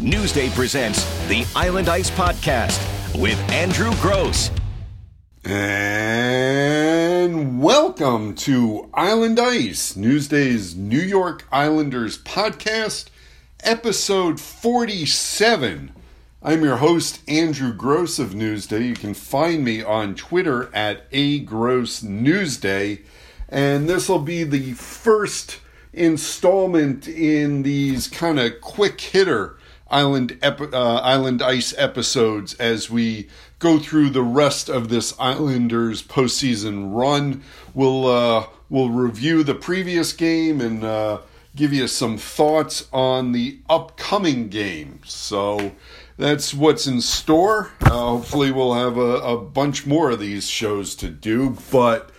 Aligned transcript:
Newsday 0.00 0.50
presents 0.54 1.04
the 1.28 1.46
Island 1.54 1.90
Ice 1.90 2.10
Podcast 2.10 2.80
with 3.20 3.38
Andrew 3.50 3.92
Gross. 4.00 4.50
And 5.44 6.40
welcome 7.60 8.34
to 8.36 8.88
Island 8.94 9.38
Ice, 9.38 9.96
Newsday's 9.96 10.74
New 10.74 11.02
York 11.02 11.46
Islanders 11.52 12.16
podcast, 12.16 13.08
episode 13.62 14.40
47. 14.40 15.92
I'm 16.42 16.64
your 16.64 16.78
host, 16.78 17.20
Andrew 17.28 17.74
Gross 17.74 18.18
of 18.18 18.30
Newsday. 18.30 18.88
You 18.88 18.94
can 18.94 19.12
find 19.12 19.62
me 19.62 19.82
on 19.82 20.14
Twitter 20.14 20.74
at 20.74 21.04
A 21.12 21.40
Gross 21.40 22.00
Newsday. 22.00 23.02
And 23.50 23.86
this 23.86 24.08
will 24.08 24.20
be 24.20 24.44
the 24.44 24.72
first 24.72 25.58
installment 25.92 27.06
in 27.06 27.64
these 27.64 28.08
kind 28.08 28.40
of 28.40 28.62
quick 28.62 28.98
hitter 28.98 29.58
island 29.90 30.38
uh, 30.42 30.96
island 30.96 31.42
ice 31.42 31.74
episodes 31.76 32.54
as 32.54 32.90
we 32.90 33.28
go 33.58 33.78
through 33.78 34.10
the 34.10 34.22
rest 34.22 34.68
of 34.68 34.88
this 34.88 35.14
Islanders 35.20 36.02
postseason 36.02 36.94
run. 36.94 37.42
We'll 37.74 38.06
uh, 38.06 38.46
we'll 38.68 38.90
review 38.90 39.44
the 39.44 39.54
previous 39.54 40.12
game 40.12 40.60
and 40.60 40.82
uh, 40.82 41.18
give 41.54 41.72
you 41.72 41.86
some 41.86 42.16
thoughts 42.18 42.88
on 42.92 43.32
the 43.32 43.58
upcoming 43.68 44.48
game. 44.48 45.00
So 45.04 45.72
that's 46.16 46.52
what's 46.52 46.86
in 46.86 47.00
store. 47.00 47.70
Uh, 47.82 47.90
hopefully, 47.90 48.50
we'll 48.50 48.74
have 48.74 48.96
a, 48.96 49.20
a 49.20 49.36
bunch 49.36 49.86
more 49.86 50.10
of 50.10 50.20
these 50.20 50.48
shows 50.48 50.94
to 50.96 51.08
do, 51.08 51.56
but 51.70 52.10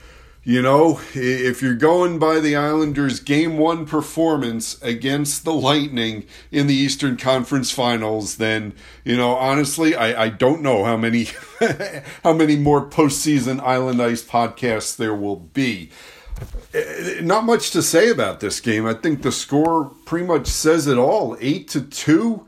you 0.44 0.62
know, 0.62 1.00
if 1.13 1.62
you're 1.62 1.76
going 1.76 2.18
by 2.18 2.40
the 2.40 2.55
Islanders' 2.55 3.20
game 3.20 3.59
one 3.59 3.86
performance 3.86 4.81
against 4.81 5.44
the 5.44 5.54
Lightning 5.54 6.26
in 6.52 6.66
the 6.66 6.73
Eastern 6.73 7.16
Conference 7.16 7.70
Finals, 7.70 8.38
then 8.38 8.73
you 9.05 9.16
know, 9.16 9.36
honestly, 9.36 9.94
I, 9.94 10.23
I 10.23 10.30
don't 10.30 10.64
know 10.64 10.84
how 10.84 10.98
many 10.98 11.27
how 12.23 12.33
many 12.33 12.56
more 12.56 12.83
postseason 12.83 13.61
Island 13.61 14.02
Ice 14.02 14.23
podcasts 14.23 14.95
there 14.95 15.14
will 15.14 15.36
be. 15.36 15.92
Eh, 16.73 17.20
not 17.22 17.44
much 17.44 17.70
to 17.72 17.83
say 17.83 18.09
about 18.09 18.39
this 18.39 18.59
game. 18.59 18.88
I 18.88 18.95
think 18.95 19.22
the 19.22 19.31
score 19.31 19.92
pretty 20.05 20.26
much 20.26 20.48
says 20.48 20.88
it 20.88 20.98
all. 20.98 21.38
Eight 21.39 21.67
to 21.70 21.81
two 21.81 22.48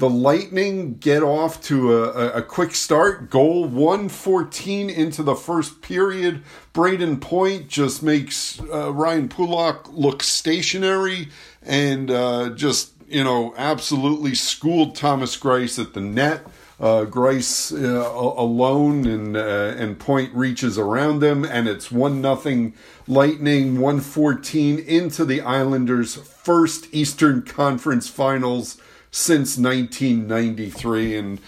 the 0.00 0.08
Lightning 0.08 0.94
get 0.94 1.22
off 1.22 1.62
to 1.64 1.94
a, 1.94 2.38
a, 2.38 2.42
quick 2.42 2.74
start. 2.74 3.28
Goal 3.28 3.66
114 3.66 4.88
into 4.88 5.22
the 5.22 5.34
first 5.34 5.82
period. 5.82 6.42
Brayden 6.72 7.20
Point 7.20 7.68
just 7.68 8.02
makes 8.02 8.60
uh, 8.72 8.92
Ryan 8.94 9.28
Pulock 9.28 9.90
look 9.92 10.22
stationary 10.22 11.28
and 11.62 12.10
uh, 12.10 12.48
just, 12.50 12.94
you 13.08 13.22
know, 13.22 13.52
absolutely 13.58 14.34
schooled 14.34 14.96
Thomas 14.96 15.36
Greiss 15.36 15.78
at 15.78 15.92
the 15.92 16.00
net. 16.00 16.46
Uh, 16.80 17.04
Greiss 17.04 17.70
uh, 17.70 18.10
alone 18.40 19.06
and 19.06 19.36
uh, 19.36 19.74
and 19.76 19.98
Point 19.98 20.34
reaches 20.34 20.78
around 20.78 21.20
them, 21.20 21.44
and 21.44 21.68
it's 21.68 21.92
one 21.92 22.22
nothing 22.22 22.72
Lightning 23.06 23.78
114 23.78 24.78
into 24.78 25.26
the 25.26 25.42
Islanders' 25.42 26.14
first 26.14 26.86
Eastern 26.90 27.42
Conference 27.42 28.08
Finals 28.08 28.78
since 29.10 29.58
1993 29.58 31.16
and 31.16 31.40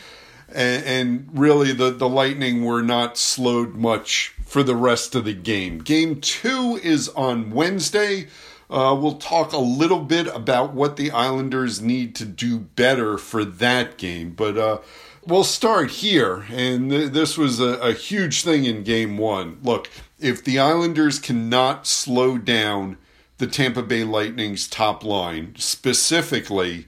and, 0.55 0.85
and 0.85 1.29
really 1.33 1.73
the, 1.73 1.91
the 1.91 2.09
Lightning 2.09 2.65
were 2.65 2.83
not 2.83 3.17
slowed 3.17 3.75
much 3.75 4.35
for 4.45 4.63
the 4.63 4.77
rest 4.77 5.15
of 5.15 5.25
the 5.25 5.33
game. 5.33 5.79
Game 5.79 6.21
two 6.21 6.79
is 6.83 7.09
on 7.11 7.51
Wednesday. 7.51 8.27
Uh, 8.69 8.95
we'll 8.99 9.17
talk 9.17 9.53
a 9.53 9.59
little 9.59 10.01
bit 10.01 10.27
about 10.29 10.73
what 10.73 10.97
the 10.97 11.11
Islanders 11.11 11.81
need 11.81 12.15
to 12.17 12.25
do 12.25 12.59
better 12.59 13.19
for 13.19 13.45
that 13.45 13.99
game, 13.99 14.31
but 14.31 14.57
uh, 14.57 14.79
we'll 15.27 15.45
start 15.45 15.91
here. 15.91 16.47
And 16.51 16.91
th- 16.91 17.13
this 17.13 17.37
was 17.37 17.61
a, 17.61 17.79
a 17.79 17.93
huge 17.93 18.43
thing 18.43 18.65
in 18.65 18.83
game 18.83 19.19
one. 19.19 19.59
Look, 19.63 19.91
if 20.19 20.43
the 20.43 20.59
Islanders 20.59 21.19
cannot 21.19 21.87
slow 21.87 22.39
down 22.39 22.97
the 23.39 23.47
Tampa 23.47 23.83
Bay 23.83 24.05
Lightning's 24.05 24.69
top 24.69 25.05
line, 25.05 25.55
specifically 25.59 26.87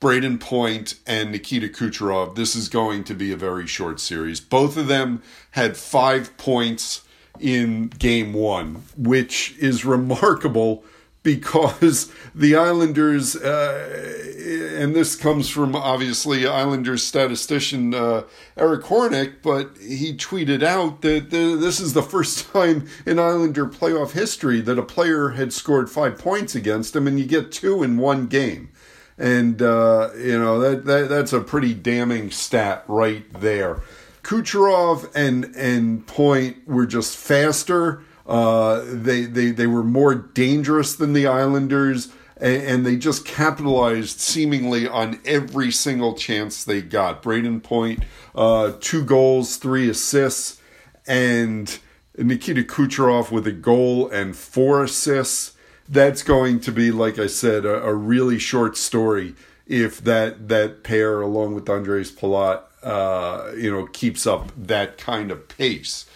Brayden 0.00 0.40
Point 0.40 0.96
and 1.06 1.32
Nikita 1.32 1.68
Kucherov, 1.68 2.34
this 2.34 2.54
is 2.54 2.68
going 2.68 3.04
to 3.04 3.14
be 3.14 3.32
a 3.32 3.36
very 3.36 3.66
short 3.66 4.00
series. 4.00 4.40
Both 4.40 4.76
of 4.76 4.86
them 4.86 5.22
had 5.52 5.76
five 5.76 6.36
points 6.36 7.02
in 7.40 7.88
game 7.88 8.32
one, 8.32 8.82
which 8.96 9.56
is 9.58 9.84
remarkable 9.84 10.84
because 11.22 12.12
the 12.34 12.54
Islanders, 12.54 13.34
uh, 13.34 14.76
and 14.76 14.94
this 14.94 15.16
comes 15.16 15.48
from 15.48 15.74
obviously 15.74 16.46
Islanders 16.46 17.02
statistician 17.02 17.94
uh, 17.94 18.24
Eric 18.56 18.84
Hornick, 18.84 19.36
but 19.42 19.76
he 19.78 20.14
tweeted 20.14 20.62
out 20.62 21.00
that 21.00 21.30
the, 21.30 21.56
this 21.56 21.80
is 21.80 21.94
the 21.94 22.02
first 22.02 22.46
time 22.52 22.86
in 23.04 23.18
Islander 23.18 23.66
playoff 23.66 24.12
history 24.12 24.60
that 24.60 24.78
a 24.78 24.82
player 24.82 25.30
had 25.30 25.52
scored 25.52 25.90
five 25.90 26.18
points 26.18 26.54
against 26.54 26.94
him, 26.94 27.08
and 27.08 27.18
you 27.18 27.26
get 27.26 27.50
two 27.50 27.82
in 27.82 27.96
one 27.96 28.26
game 28.26 28.70
and 29.18 29.60
uh, 29.62 30.10
you 30.16 30.38
know 30.38 30.58
that, 30.60 30.84
that 30.84 31.08
that's 31.08 31.32
a 31.32 31.40
pretty 31.40 31.74
damning 31.74 32.30
stat 32.30 32.84
right 32.88 33.24
there. 33.40 33.80
Kucherov 34.22 35.10
and 35.14 35.54
and 35.56 36.06
Point 36.06 36.66
were 36.66 36.86
just 36.86 37.16
faster. 37.16 38.02
Uh, 38.26 38.82
they 38.86 39.24
they 39.24 39.50
they 39.50 39.66
were 39.66 39.84
more 39.84 40.14
dangerous 40.14 40.96
than 40.96 41.12
the 41.12 41.26
Islanders, 41.26 42.10
and, 42.40 42.86
they 42.86 42.96
just 42.96 43.26
capitalized 43.26 44.18
seemingly 44.18 44.88
on 44.88 45.20
every 45.26 45.70
single 45.70 46.14
chance 46.14 46.64
they 46.64 46.80
got. 46.80 47.22
Brayden 47.22 47.62
Point, 47.62 48.02
uh, 48.34 48.72
two 48.80 49.04
goals, 49.04 49.56
three 49.56 49.90
assists, 49.90 50.60
and 51.06 51.78
Nikita 52.16 52.62
Kucherov 52.62 53.30
with 53.30 53.46
a 53.46 53.52
goal 53.52 54.08
and 54.08 54.34
four 54.34 54.82
assists 54.82 55.53
that's 55.88 56.22
going 56.22 56.60
to 56.60 56.72
be, 56.72 56.90
like 56.90 57.18
I 57.18 57.26
said, 57.26 57.64
a, 57.64 57.82
a 57.82 57.94
really 57.94 58.38
short 58.38 58.76
story 58.76 59.34
if 59.66 60.02
that 60.04 60.48
that 60.48 60.82
pair, 60.82 61.20
along 61.20 61.54
with 61.54 61.64
Ondrej 61.66 62.12
Palat, 62.12 62.62
uh, 62.82 63.52
you 63.56 63.70
know, 63.70 63.86
keeps 63.86 64.26
up 64.26 64.52
that 64.56 64.98
kind 64.98 65.30
of 65.30 65.48
pace. 65.48 66.06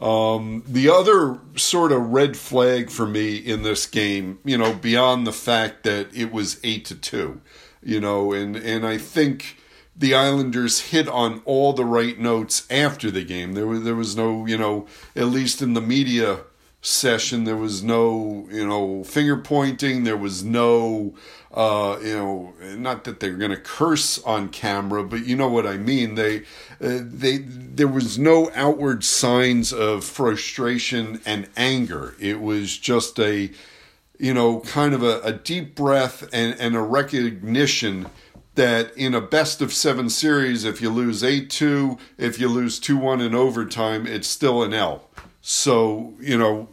Um, 0.00 0.64
the 0.66 0.88
other 0.88 1.38
sort 1.56 1.92
of 1.92 2.08
red 2.08 2.36
flag 2.36 2.90
for 2.90 3.06
me 3.06 3.36
in 3.36 3.62
this 3.62 3.86
game, 3.86 4.38
you 4.44 4.58
know, 4.58 4.74
beyond 4.74 5.26
the 5.26 5.32
fact 5.32 5.84
that 5.84 6.14
it 6.14 6.32
was 6.32 6.58
eight 6.64 6.84
to 6.86 6.94
two, 6.94 7.40
you 7.82 8.00
know, 8.00 8.32
and 8.32 8.56
and 8.56 8.86
I 8.86 8.98
think 8.98 9.58
the 9.96 10.14
Islanders 10.14 10.90
hit 10.90 11.08
on 11.08 11.42
all 11.44 11.72
the 11.72 11.84
right 11.84 12.18
notes 12.18 12.66
after 12.70 13.10
the 13.10 13.24
game. 13.24 13.52
There 13.52 13.66
was 13.66 13.84
there 13.84 13.94
was 13.94 14.16
no, 14.16 14.46
you 14.46 14.58
know, 14.58 14.86
at 15.14 15.26
least 15.26 15.62
in 15.62 15.74
the 15.74 15.80
media 15.80 16.40
session. 16.84 17.44
There 17.44 17.56
was 17.56 17.82
no, 17.82 18.46
you 18.50 18.66
know, 18.66 19.04
finger 19.04 19.38
pointing. 19.38 20.04
There 20.04 20.16
was 20.16 20.44
no, 20.44 21.14
uh, 21.52 21.98
you 22.02 22.14
know, 22.14 22.52
not 22.76 23.04
that 23.04 23.20
they're 23.20 23.36
going 23.36 23.50
to 23.50 23.56
curse 23.56 24.22
on 24.22 24.50
camera, 24.50 25.02
but 25.02 25.24
you 25.26 25.34
know 25.34 25.48
what 25.48 25.66
I 25.66 25.78
mean. 25.78 26.14
They, 26.14 26.40
uh, 26.80 27.00
they, 27.02 27.38
there 27.38 27.88
was 27.88 28.18
no 28.18 28.50
outward 28.54 29.02
signs 29.02 29.72
of 29.72 30.04
frustration 30.04 31.20
and 31.24 31.48
anger. 31.56 32.14
It 32.20 32.40
was 32.40 32.76
just 32.76 33.18
a, 33.18 33.50
you 34.18 34.34
know, 34.34 34.60
kind 34.60 34.92
of 34.92 35.02
a, 35.02 35.20
a 35.22 35.32
deep 35.32 35.74
breath 35.74 36.28
and, 36.34 36.54
and 36.60 36.76
a 36.76 36.82
recognition 36.82 38.10
that 38.56 38.96
in 38.96 39.14
a 39.14 39.20
best 39.20 39.60
of 39.60 39.72
seven 39.72 40.08
series, 40.08 40.64
if 40.64 40.80
you 40.80 40.90
lose 40.90 41.24
8 41.24 41.48
2, 41.48 41.98
if 42.18 42.38
you 42.38 42.48
lose 42.48 42.78
2 42.78 42.96
1 42.98 43.22
in 43.22 43.34
overtime, 43.34 44.06
it's 44.06 44.28
still 44.28 44.62
an 44.62 44.74
L. 44.74 45.08
So, 45.40 46.14
you 46.20 46.38
know, 46.38 46.68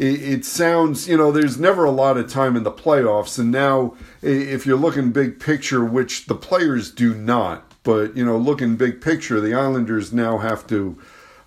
it, 0.00 0.22
it 0.22 0.44
sounds, 0.46 1.06
you 1.06 1.16
know, 1.18 1.30
there's 1.30 1.58
never 1.58 1.84
a 1.84 1.90
lot 1.90 2.16
of 2.16 2.30
time 2.30 2.56
in 2.56 2.62
the 2.62 2.72
playoffs. 2.72 3.38
And 3.38 3.50
now, 3.50 3.94
if 4.22 4.64
you're 4.64 4.78
looking 4.78 5.12
big 5.12 5.38
picture, 5.38 5.84
which 5.84 6.24
the 6.24 6.34
players 6.34 6.90
do 6.90 7.14
not, 7.14 7.70
but, 7.82 8.16
you 8.16 8.24
know, 8.24 8.38
looking 8.38 8.76
big 8.76 9.02
picture, 9.02 9.42
the 9.42 9.52
Islanders 9.52 10.10
now 10.10 10.38
have 10.38 10.66
to 10.68 10.98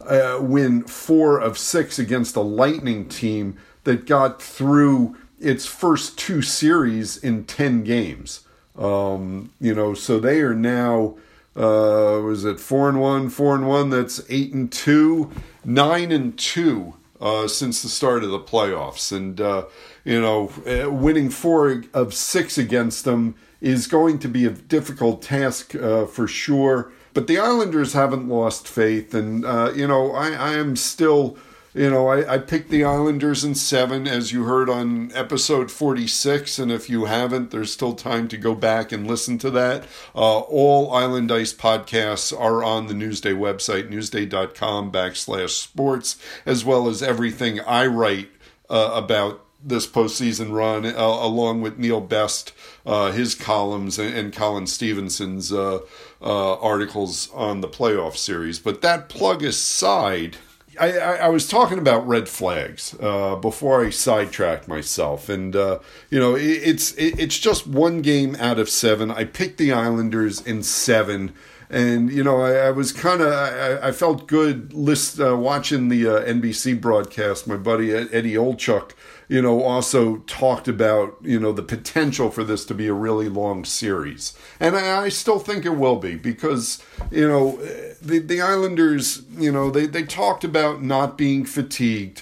uh, 0.01 0.37
win 0.39 0.83
four 0.83 1.39
of 1.39 1.57
six 1.57 1.97
against 1.97 2.35
a 2.35 2.41
Lightning 2.41 3.09
team 3.09 3.57
that 3.85 4.05
got 4.05 4.39
through 4.39 5.17
its 5.39 5.65
first 5.65 6.19
two 6.19 6.43
series 6.43 7.17
in 7.17 7.45
10 7.45 7.83
games. 7.83 8.41
Um, 8.77 9.51
you 9.59 9.73
know, 9.73 9.95
so 9.95 10.19
they 10.19 10.41
are 10.41 10.53
now, 10.53 11.17
uh, 11.55 12.21
was 12.23 12.45
it 12.45 12.59
four 12.59 12.87
and 12.87 13.01
one, 13.01 13.29
four 13.29 13.55
and 13.55 13.67
one? 13.67 13.89
That's 13.89 14.21
eight 14.29 14.53
and 14.53 14.71
two, 14.71 15.31
nine 15.65 16.11
and 16.11 16.37
two 16.37 16.93
uh, 17.23 17.47
since 17.47 17.81
the 17.81 17.87
start 17.87 18.23
of 18.23 18.31
the 18.31 18.39
playoffs. 18.39 19.15
And, 19.15 19.39
uh, 19.39 19.65
you 20.03 20.19
know, 20.19 20.51
uh, 20.67 20.91
winning 20.91 21.29
four 21.29 21.83
of 21.93 22.13
six 22.13 22.57
against 22.57 23.05
them 23.05 23.35
is 23.61 23.87
going 23.87 24.19
to 24.19 24.27
be 24.27 24.45
a 24.45 24.49
difficult 24.49 25.21
task 25.21 25.73
uh, 25.73 26.05
for 26.05 26.27
sure. 26.27 26.91
But 27.13 27.27
the 27.27 27.39
Islanders 27.39 27.93
haven't 27.93 28.27
lost 28.27 28.67
faith. 28.67 29.13
And, 29.13 29.45
uh, 29.45 29.71
you 29.73 29.87
know, 29.87 30.11
I, 30.11 30.31
I 30.31 30.53
am 30.55 30.75
still 30.75 31.37
you 31.73 31.89
know, 31.89 32.07
I, 32.07 32.35
I 32.35 32.37
picked 32.37 32.69
the 32.69 32.83
Islanders 32.83 33.43
in 33.43 33.55
seven, 33.55 34.07
as 34.07 34.31
you 34.31 34.43
heard 34.43 34.69
on 34.69 35.11
episode 35.13 35.71
46. 35.71 36.59
And 36.59 36.71
if 36.71 36.89
you 36.89 37.05
haven't, 37.05 37.51
there's 37.51 37.73
still 37.73 37.93
time 37.93 38.27
to 38.27 38.37
go 38.37 38.53
back 38.53 38.91
and 38.91 39.07
listen 39.07 39.37
to 39.39 39.49
that. 39.51 39.85
Uh, 40.13 40.39
all 40.39 40.93
Island 40.93 41.31
Ice 41.31 41.53
podcasts 41.53 42.37
are 42.37 42.63
on 42.63 42.87
the 42.87 42.93
Newsday 42.93 43.35
website, 43.35 43.89
newsday.com 43.89 44.91
backslash 44.91 45.49
sports, 45.49 46.17
as 46.45 46.63
well 46.63 46.87
as 46.87 47.01
everything 47.01 47.59
I 47.61 47.87
write 47.87 48.29
uh, 48.69 48.91
about 48.93 49.43
this 49.63 49.87
postseason 49.87 50.53
run, 50.53 50.85
uh, 50.85 50.91
along 50.97 51.61
with 51.61 51.79
Neil 51.79 52.01
Best, 52.01 52.51
uh, 52.85 53.11
his 53.11 53.33
columns, 53.33 53.97
and, 53.97 54.13
and 54.13 54.33
Colin 54.33 54.67
Stephenson's 54.67 55.51
uh, 55.51 55.79
uh, 56.21 56.53
articles 56.59 57.29
on 57.33 57.61
the 57.61 57.67
playoff 57.67 58.17
series. 58.17 58.59
But 58.59 58.81
that 58.81 59.09
plug 59.09 59.41
aside, 59.43 60.37
I, 60.79 60.97
I, 60.97 61.15
I 61.15 61.27
was 61.29 61.47
talking 61.47 61.77
about 61.77 62.07
red 62.07 62.27
flags 62.27 62.95
uh, 62.99 63.35
before 63.35 63.85
I 63.85 63.89
sidetracked 63.89 64.67
myself, 64.67 65.29
and 65.29 65.55
uh, 65.55 65.79
you 66.09 66.19
know 66.19 66.35
it, 66.35 66.41
it's 66.41 66.93
it, 66.93 67.19
it's 67.19 67.37
just 67.37 67.67
one 67.67 68.01
game 68.01 68.35
out 68.39 68.59
of 68.59 68.69
seven. 68.69 69.11
I 69.11 69.25
picked 69.25 69.57
the 69.57 69.71
Islanders 69.71 70.41
in 70.41 70.63
seven 70.63 71.33
and 71.73 72.11
you 72.11 72.23
know 72.23 72.41
I, 72.41 72.67
I 72.67 72.71
was 72.71 72.91
kind 72.93 73.21
of 73.21 73.33
I, 73.33 73.87
I, 73.87 73.91
felt 73.91 74.27
good 74.27 74.73
list 74.73 75.19
uh, 75.19 75.35
watching 75.35 75.89
the 75.89 76.07
uh, 76.07 76.21
NBC 76.21 76.79
broadcast. 76.79 77.47
My 77.47 77.57
buddy 77.57 77.91
Eddie 77.91 78.35
Olczyk, 78.35 78.91
you 79.33 79.41
know, 79.41 79.63
also 79.63 80.17
talked 80.27 80.67
about 80.67 81.17
you 81.23 81.39
know 81.39 81.51
the 81.51 81.63
potential 81.63 82.29
for 82.29 82.43
this 82.43 82.63
to 82.65 82.75
be 82.75 82.85
a 82.85 82.93
really 82.93 83.29
long 83.29 83.65
series, 83.65 84.37
and 84.59 84.75
I, 84.75 85.05
I 85.05 85.09
still 85.09 85.39
think 85.39 85.65
it 85.65 85.75
will 85.75 85.95
be 85.95 86.13
because 86.13 86.83
you 87.09 87.27
know 87.27 87.55
the 87.99 88.19
the 88.19 88.41
Islanders, 88.41 89.23
you 89.35 89.51
know, 89.51 89.71
they 89.71 89.87
they 89.87 90.03
talked 90.03 90.43
about 90.43 90.83
not 90.83 91.17
being 91.17 91.45
fatigued, 91.45 92.21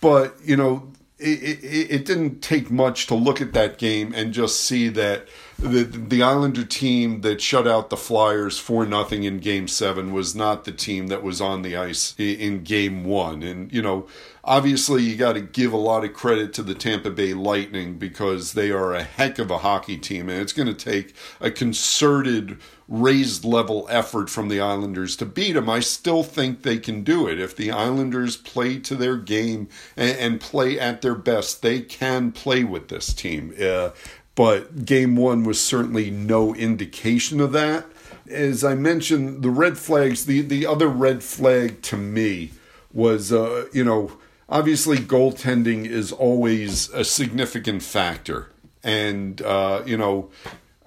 but 0.00 0.34
you 0.42 0.56
know 0.56 0.90
it, 1.20 1.62
it, 1.62 1.90
it 1.92 2.04
didn't 2.04 2.40
take 2.40 2.72
much 2.72 3.06
to 3.06 3.14
look 3.14 3.40
at 3.40 3.52
that 3.52 3.78
game 3.78 4.12
and 4.12 4.32
just 4.32 4.60
see 4.60 4.88
that 4.88 5.28
the 5.58 5.82
the 5.84 6.22
Islander 6.22 6.64
team 6.64 7.22
that 7.22 7.40
shut 7.40 7.66
out 7.66 7.90
the 7.90 7.96
Flyers 7.96 8.58
for 8.58 8.86
nothing 8.86 9.24
in 9.24 9.38
Game 9.38 9.66
Seven 9.66 10.12
was 10.12 10.34
not 10.34 10.64
the 10.64 10.72
team 10.72 11.08
that 11.08 11.22
was 11.22 11.40
on 11.40 11.62
the 11.62 11.76
ice 11.76 12.14
in 12.16 12.62
Game 12.62 13.04
One, 13.04 13.42
and 13.42 13.72
you 13.72 13.82
know. 13.82 14.06
Obviously, 14.44 15.02
you 15.02 15.14
got 15.14 15.34
to 15.34 15.42
give 15.42 15.74
a 15.74 15.76
lot 15.76 16.04
of 16.04 16.14
credit 16.14 16.54
to 16.54 16.62
the 16.62 16.74
Tampa 16.74 17.10
Bay 17.10 17.34
Lightning 17.34 17.98
because 17.98 18.54
they 18.54 18.70
are 18.70 18.94
a 18.94 19.02
heck 19.02 19.38
of 19.38 19.50
a 19.50 19.58
hockey 19.58 19.98
team, 19.98 20.30
and 20.30 20.40
it's 20.40 20.54
going 20.54 20.68
to 20.68 20.72
take 20.72 21.14
a 21.38 21.50
concerted, 21.50 22.56
raised 22.88 23.44
level 23.44 23.86
effort 23.90 24.30
from 24.30 24.48
the 24.48 24.58
Islanders 24.58 25.16
to 25.16 25.26
beat 25.26 25.52
them. 25.52 25.68
I 25.68 25.80
still 25.80 26.22
think 26.22 26.62
they 26.62 26.78
can 26.78 27.02
do 27.02 27.28
it. 27.28 27.38
If 27.38 27.56
the 27.56 27.70
Islanders 27.70 28.38
play 28.38 28.78
to 28.78 28.94
their 28.94 29.18
game 29.18 29.68
and, 29.98 30.16
and 30.16 30.40
play 30.40 30.80
at 30.80 31.02
their 31.02 31.16
best, 31.16 31.60
they 31.60 31.82
can 31.82 32.32
play 32.32 32.64
with 32.64 32.88
this 32.88 33.12
team. 33.12 33.54
Uh, 33.60 33.90
but 34.38 34.84
game 34.84 35.16
one 35.16 35.42
was 35.42 35.60
certainly 35.60 36.12
no 36.12 36.54
indication 36.54 37.40
of 37.40 37.50
that. 37.50 37.84
As 38.30 38.62
I 38.62 38.76
mentioned, 38.76 39.42
the 39.42 39.50
red 39.50 39.76
flags, 39.76 40.26
the, 40.26 40.42
the 40.42 40.64
other 40.64 40.86
red 40.86 41.24
flag 41.24 41.82
to 41.82 41.96
me 41.96 42.52
was, 42.92 43.32
uh, 43.32 43.66
you 43.72 43.82
know, 43.82 44.12
obviously 44.48 44.98
goaltending 44.98 45.86
is 45.86 46.12
always 46.12 46.88
a 46.90 47.04
significant 47.04 47.82
factor. 47.82 48.52
And, 48.84 49.42
uh, 49.42 49.82
you 49.84 49.96
know, 49.96 50.30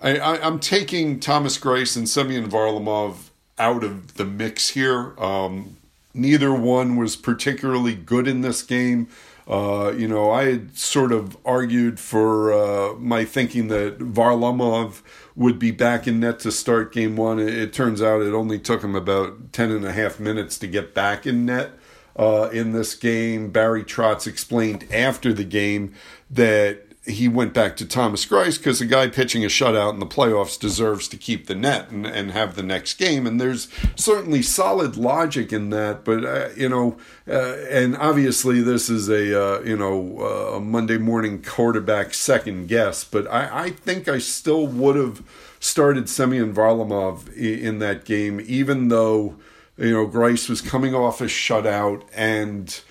I, 0.01 0.17
I, 0.17 0.47
am 0.47 0.57
taking 0.61 1.19
Thomas 1.19 1.57
Greiss 1.57 1.97
and 1.97 2.07
Semyon 2.07 2.49
Varlamov 2.49 3.31
out 3.59 3.83
of 3.83 4.13
the 4.13 4.23
mix 4.23 4.69
here. 4.69 5.13
Um, 5.19 5.75
neither 6.13 6.53
one 6.53 6.95
was 6.95 7.17
particularly 7.17 7.95
good 7.95 8.29
in 8.29 8.39
this 8.39 8.63
game. 8.63 9.09
Uh, 9.47 9.91
you 9.97 10.07
know, 10.07 10.31
I 10.31 10.45
had 10.45 10.77
sort 10.77 11.11
of 11.11 11.37
argued 11.45 11.99
for 11.99 12.53
uh, 12.53 12.93
my 12.95 13.25
thinking 13.25 13.67
that 13.69 13.99
Varlamov 13.99 15.01
would 15.35 15.57
be 15.57 15.71
back 15.71 16.07
in 16.07 16.19
net 16.19 16.39
to 16.41 16.51
start 16.51 16.93
game 16.93 17.15
one. 17.15 17.39
It, 17.39 17.49
it, 17.49 17.73
turns 17.73 18.01
out 18.01 18.21
it 18.21 18.33
only 18.33 18.59
took 18.59 18.83
him 18.83 18.95
about 18.95 19.51
10 19.53 19.71
and 19.71 19.85
a 19.85 19.91
half 19.91 20.19
minutes 20.19 20.57
to 20.59 20.67
get 20.67 20.93
back 20.93 21.25
in 21.25 21.45
net 21.45 21.71
uh, 22.17 22.49
in 22.53 22.71
this 22.71 22.95
game. 22.95 23.49
Barry 23.49 23.83
Trotz 23.83 24.27
explained 24.27 24.85
after 24.91 25.33
the 25.33 25.45
game 25.45 25.93
that 26.29 26.90
he 27.11 27.27
went 27.27 27.53
back 27.53 27.77
to 27.77 27.85
Thomas 27.85 28.25
Greiss 28.25 28.57
because 28.57 28.81
a 28.81 28.85
guy 28.85 29.07
pitching 29.07 29.43
a 29.43 29.47
shutout 29.47 29.93
in 29.93 29.99
the 29.99 30.05
playoffs 30.05 30.59
deserves 30.59 31.07
to 31.09 31.17
keep 31.17 31.47
the 31.47 31.55
net 31.55 31.89
and, 31.91 32.05
and 32.05 32.31
have 32.31 32.55
the 32.55 32.63
next 32.63 32.95
game. 32.95 33.27
And 33.27 33.39
there's 33.39 33.67
certainly 33.95 34.41
solid 34.41 34.97
logic 34.97 35.53
in 35.53 35.69
that. 35.69 36.03
But, 36.03 36.25
uh, 36.25 36.49
you 36.55 36.69
know, 36.69 36.97
uh, 37.27 37.57
and 37.69 37.95
obviously 37.97 38.61
this 38.61 38.89
is 38.89 39.09
a, 39.09 39.39
uh, 39.39 39.61
you 39.61 39.77
know, 39.77 40.17
uh, 40.19 40.57
a 40.57 40.59
Monday 40.59 40.97
morning 40.97 41.41
quarterback 41.41 42.13
second 42.13 42.67
guess. 42.67 43.03
But 43.03 43.27
I, 43.27 43.65
I 43.65 43.69
think 43.69 44.07
I 44.07 44.17
still 44.17 44.67
would 44.67 44.95
have 44.95 45.23
started 45.59 46.09
Semyon 46.09 46.53
Varlamov 46.53 47.31
in 47.35 47.79
that 47.79 48.03
game, 48.03 48.41
even 48.45 48.87
though, 48.87 49.37
you 49.77 49.91
know, 49.91 50.07
Greiss 50.07 50.49
was 50.49 50.61
coming 50.61 50.95
off 50.95 51.21
a 51.21 51.25
shutout 51.25 52.03
and, 52.13 52.81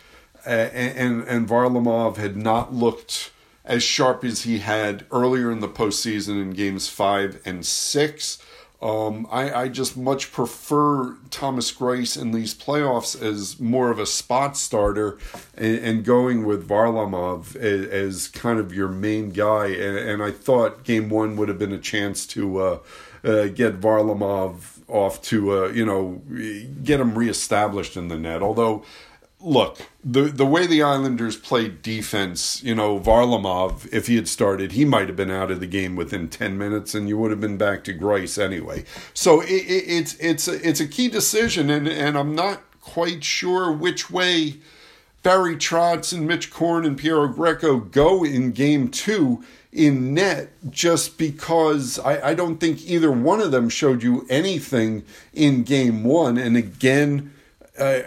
uh, 0.46 0.50
and, 0.50 1.22
and 1.24 1.48
Varlamov 1.48 2.16
had 2.16 2.36
not 2.36 2.72
looked 2.72 3.32
as 3.70 3.84
sharp 3.84 4.24
as 4.24 4.42
he 4.42 4.58
had 4.58 5.06
earlier 5.12 5.50
in 5.52 5.60
the 5.60 5.68
postseason 5.68 6.42
in 6.42 6.50
games 6.50 6.88
five 6.88 7.40
and 7.44 7.64
six. 7.64 8.42
Um, 8.82 9.28
I, 9.30 9.52
I, 9.52 9.68
just 9.68 9.94
much 9.94 10.32
prefer 10.32 11.14
Thomas 11.28 11.70
Greiss 11.70 12.20
in 12.20 12.32
these 12.32 12.54
playoffs 12.54 13.20
as 13.20 13.60
more 13.60 13.90
of 13.90 13.98
a 13.98 14.06
spot 14.06 14.56
starter 14.56 15.18
and, 15.54 15.78
and 15.78 16.04
going 16.04 16.46
with 16.46 16.66
Varlamov 16.66 17.56
as, 17.56 17.86
as, 17.88 18.28
kind 18.28 18.58
of 18.58 18.74
your 18.74 18.88
main 18.88 19.32
guy. 19.32 19.66
And, 19.66 19.98
and, 19.98 20.22
I 20.22 20.30
thought 20.30 20.82
game 20.82 21.10
one 21.10 21.36
would 21.36 21.50
have 21.50 21.58
been 21.58 21.74
a 21.74 21.78
chance 21.78 22.26
to 22.28 22.58
uh, 22.58 22.78
uh, 23.22 23.48
get 23.48 23.82
Varlamov 23.82 24.78
off 24.88 25.20
to, 25.24 25.64
uh, 25.64 25.68
you 25.68 25.84
know, 25.84 26.22
get 26.82 27.00
him 27.00 27.18
reestablished 27.18 27.98
in 27.98 28.08
the 28.08 28.18
net. 28.18 28.40
Although 28.42 28.82
look, 29.42 29.78
the 30.04 30.22
the 30.22 30.46
way 30.46 30.66
the 30.66 30.82
Islanders 30.82 31.36
played 31.36 31.82
defense, 31.82 32.62
you 32.62 32.74
know, 32.74 32.98
Varlamov, 32.98 33.92
if 33.92 34.06
he 34.06 34.16
had 34.16 34.28
started, 34.28 34.72
he 34.72 34.84
might 34.84 35.08
have 35.08 35.16
been 35.16 35.30
out 35.30 35.50
of 35.50 35.60
the 35.60 35.66
game 35.66 35.96
within 35.96 36.28
ten 36.28 36.58
minutes, 36.58 36.94
and 36.94 37.08
you 37.08 37.18
would 37.18 37.30
have 37.30 37.40
been 37.40 37.56
back 37.56 37.84
to 37.84 37.94
Greiss 37.94 38.42
anyway. 38.42 38.84
So 39.14 39.40
it, 39.40 39.50
it, 39.50 39.84
it's 39.86 40.14
it's 40.14 40.48
a, 40.48 40.68
it's 40.68 40.80
a 40.80 40.86
key 40.86 41.08
decision, 41.08 41.70
and 41.70 41.88
and 41.88 42.16
I'm 42.16 42.34
not 42.34 42.62
quite 42.80 43.24
sure 43.24 43.72
which 43.72 44.10
way 44.10 44.56
Barry 45.22 45.56
Trotz 45.56 46.12
and 46.12 46.26
Mitch 46.26 46.50
Korn 46.50 46.84
and 46.84 46.98
Piero 46.98 47.28
Greco 47.28 47.78
go 47.78 48.24
in 48.24 48.52
Game 48.52 48.88
Two 48.88 49.44
in 49.72 50.14
net, 50.14 50.50
just 50.68 51.16
because 51.16 51.98
I, 52.00 52.30
I 52.30 52.34
don't 52.34 52.58
think 52.58 52.84
either 52.84 53.12
one 53.12 53.40
of 53.40 53.52
them 53.52 53.68
showed 53.68 54.02
you 54.02 54.26
anything 54.28 55.04
in 55.32 55.62
Game 55.62 56.04
One, 56.04 56.36
and 56.36 56.56
again. 56.56 57.32
Uh, 57.78 58.00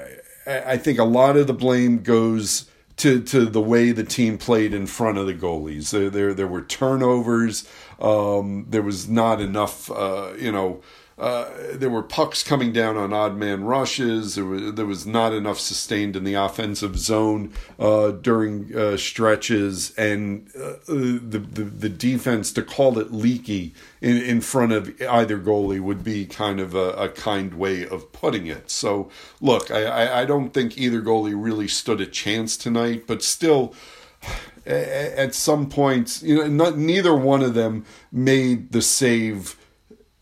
I 0.46 0.78
think 0.78 1.00
a 1.00 1.04
lot 1.04 1.38
of 1.38 1.48
the 1.48 1.54
blame 1.54 2.04
goes 2.04 2.70
to 2.98 3.22
to 3.24 3.46
the 3.46 3.62
way 3.62 3.92
the 3.92 4.04
team 4.04 4.38
played 4.38 4.74
in 4.74 4.88
front 4.88 5.18
of 5.18 5.26
the 5.26 5.34
goalies. 5.34 5.92
There 5.92 6.10
there, 6.10 6.34
there 6.34 6.48
were 6.48 6.62
turnovers. 6.62 7.68
Um, 8.00 8.66
there 8.70 8.82
was 8.82 9.08
not 9.08 9.40
enough, 9.40 9.90
uh, 9.92 10.34
you 10.38 10.52
know 10.52 10.82
uh, 11.18 11.48
there 11.74 11.92
were 11.92 12.02
pucks 12.02 12.44
coming 12.44 12.74
down 12.74 12.98
on 12.98 13.14
odd 13.14 13.38
man 13.38 13.64
rushes. 13.64 14.36
There 14.36 14.46
was 14.46 14.74
there 14.74 14.86
was 14.86 15.06
not 15.06 15.32
enough 15.32 15.60
sustained 15.60 16.16
in 16.16 16.24
the 16.24 16.34
offensive 16.34 16.98
zone 16.98 17.54
uh, 17.78 18.12
during 18.12 18.76
uh, 18.76 18.98
stretches, 18.98 19.94
and 19.96 20.50
uh, 20.60 20.74
the, 20.88 21.40
the, 21.40 21.64
the 21.64 21.90
defense 21.90 22.52
to 22.54 22.64
call 22.64 22.98
it 22.98 23.14
leaky 23.14 23.76
in, 24.02 24.18
in 24.18 24.42
front 24.42 24.72
of 24.72 25.00
either 25.02 25.40
goalie 25.40 25.80
would 25.80 26.04
be 26.04 26.26
kind 26.26 26.60
of 26.60 26.74
a, 26.74 26.90
a 26.94 27.10
kind 27.10 27.54
way 27.54 27.86
of 27.86 28.12
putting 28.12 28.48
it. 28.48 28.72
So 28.72 29.10
look, 29.40 29.70
I, 29.70 30.22
I 30.22 30.26
don't 30.26 30.50
think 30.50 30.78
either 30.80 31.02
goalie 31.02 31.36
really 31.36 31.68
stood 31.68 32.02
a 32.02 32.08
chance 32.08 32.58
tonight, 32.58 33.06
but 33.06 33.22
still 33.22 33.76
at 34.66 35.36
some 35.36 35.70
points, 35.70 36.24
you 36.24 36.38
know, 36.38 36.48
not, 36.48 36.78
neither 36.78 37.14
one 37.14 37.44
of 37.44 37.54
them 37.54 37.86
made 38.12 38.72
the 38.72 38.82
save 38.82 39.58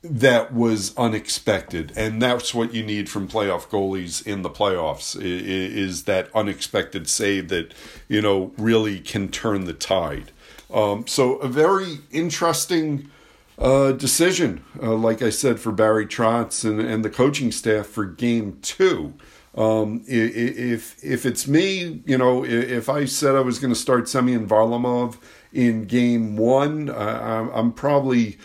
that 0.04 0.54
was 0.54 0.98
unexpected. 0.98 1.94
And 1.96 2.22
that's 2.22 2.54
what 2.54 2.74
you 2.74 2.84
need 2.84 3.10
from 3.10 3.28
playoff 3.28 3.68
goalies 3.68 4.26
in 4.26 4.42
the 4.42 4.50
playoffs 4.50 5.20
is, 5.22 6.04
that 6.06 6.30
unexpected 6.34 7.08
save 7.08 7.50
that 7.50 7.74
you 8.08 8.22
know 8.22 8.52
really 8.58 9.00
can 9.00 9.30
turn 9.30 9.66
the 9.66 9.74
tide. 9.74 10.32
Um, 10.74 11.06
so 11.06 11.36
a 11.38 11.48
very 11.48 12.00
interesting 12.12 13.10
uh, 13.60 13.92
decision 13.92 14.64
uh, 14.82 14.96
like 14.96 15.22
i 15.22 15.30
said 15.30 15.60
for 15.60 15.72
barry 15.72 16.08
trotz 16.08 16.68
and, 16.68 16.80
and 16.80 17.06
the 17.06 17.10
coaching 17.10 17.52
staff 17.52 17.86
for 17.86 18.06
game 18.06 18.58
two. 18.62 19.14
Um, 19.56 20.02
if 20.08 20.96
if 21.04 21.26
it's 21.26 21.48
me 21.48 22.02
you 22.06 22.18
know 22.18 22.44
if 22.44 22.90
i 22.90 23.06
said 23.06 23.36
i 23.36 23.42
was 23.42 23.60
going 23.60 23.74
to 23.74 23.80
start 23.80 24.08
semyon 24.08 24.48
varlamov 24.48 25.18
in 25.54 25.86
game 25.86 26.38
one 26.38 26.90
uh, 26.90 27.50
i'm 27.54 27.74
probably 27.74 28.38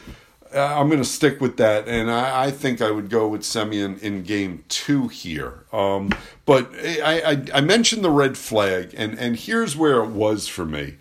I'm 0.56 0.88
going 0.88 1.02
to 1.02 1.04
stick 1.04 1.40
with 1.40 1.56
that, 1.58 1.86
and 1.86 2.10
I, 2.10 2.46
I, 2.46 2.50
think 2.50 2.80
I 2.80 2.90
would 2.90 3.10
go 3.10 3.28
with 3.28 3.44
Semyon 3.44 3.98
in 3.98 4.22
game 4.22 4.64
two 4.68 5.08
here. 5.08 5.64
Um, 5.72 6.10
but 6.44 6.70
I, 6.74 7.20
I, 7.20 7.44
I, 7.54 7.60
mentioned 7.60 8.02
the 8.02 8.10
red 8.10 8.38
flag, 8.38 8.94
and, 8.96 9.18
and 9.18 9.36
here's 9.36 9.76
where 9.76 10.02
it 10.02 10.10
was 10.10 10.48
for 10.48 10.64
me. 10.64 10.96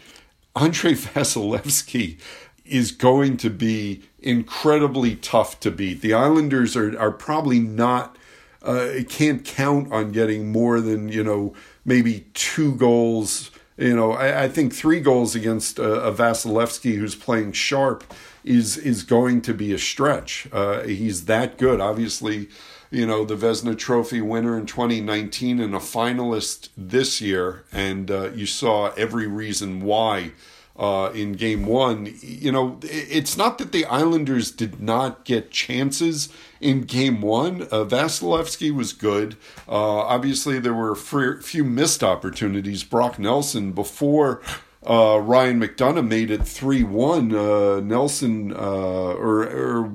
Andrei 0.55 0.91
Vasilevskiy 0.93 2.19
is 2.65 2.91
going 2.91 3.38
to 3.38 3.50
be 3.50 4.03
incredibly 4.19 5.15
tough 5.15 5.59
to 5.62 5.71
beat. 5.71 6.01
The 6.01 6.13
Islanders 6.13 6.75
are, 6.75 6.97
are 7.00 7.12
probably 7.12 7.59
not, 7.59 8.17
uh, 8.63 8.89
can't 9.07 9.45
count 9.45 9.91
on 9.91 10.12
getting 10.12 10.51
more 10.51 10.81
than, 10.81 11.09
you 11.09 11.24
know, 11.24 11.53
maybe 11.85 12.25
two 12.33 12.74
goals. 12.75 13.51
You 13.77 13.96
know, 13.96 14.13
I, 14.13 14.44
I 14.44 14.50
think 14.50 14.74
three 14.74 15.01
goals 15.01 15.36
against 15.36 15.79
uh, 15.79 16.01
a 16.01 16.12
Vasilevskiy 16.12 16.98
who's 16.98 17.15
playing 17.15 17.51
sharp 17.51 18.05
is 18.44 18.77
is 18.77 19.03
going 19.03 19.41
to 19.41 19.53
be 19.53 19.74
a 19.74 19.77
stretch. 19.77 20.48
Uh, 20.51 20.84
he's 20.84 21.25
that 21.25 21.58
good. 21.58 21.82
Obviously, 21.82 22.48
you 22.89 23.05
know 23.05 23.25
the 23.25 23.36
Vezina 23.36 23.77
Trophy 23.77 24.22
winner 24.22 24.58
in 24.58 24.65
2019 24.65 25.60
and 25.60 25.75
a 25.75 25.79
finalist 25.79 26.70
this 26.77 27.20
year, 27.20 27.65
and 27.72 28.10
uh, 28.10 28.32
you 28.32 28.46
saw 28.46 28.91
every 28.94 29.27
reason 29.27 29.82
why. 29.82 30.32
Uh, 30.77 31.10
in 31.15 31.32
game 31.32 31.65
one, 31.65 32.13
you 32.20 32.51
know, 32.51 32.77
it's 32.84 33.38
not 33.38 33.58
that 33.60 33.72
the 33.72 33.86
Islanders 33.86 34.51
did 34.51 34.82
not 34.82 35.24
get 35.24 35.50
chances 35.50 36.27
in 36.60 36.82
game 36.82 37.22
one. 37.22 37.62
Uh, 37.63 37.86
Vasilevskiy 37.86 38.75
was 38.75 38.91
good. 38.91 39.38
Uh, 39.70 40.00
obviously, 40.00 40.60
there 40.60 40.74
were 40.74 40.91
a 40.91 41.41
few 41.41 41.63
missed 41.63 42.03
opportunities. 42.03 42.84
Brock 42.84 43.17
Nelson, 43.17 43.72
before 43.72 44.41
uh, 44.86 45.20
Ryan 45.20 45.60
McDonagh 45.60 46.08
made 46.08 46.29
it 46.29 46.46
3 46.46 46.84
1. 46.84 47.36
Uh, 47.36 47.79
Nelson, 47.79 48.53
uh, 48.53 48.58
or, 48.60 49.44
or 49.44 49.94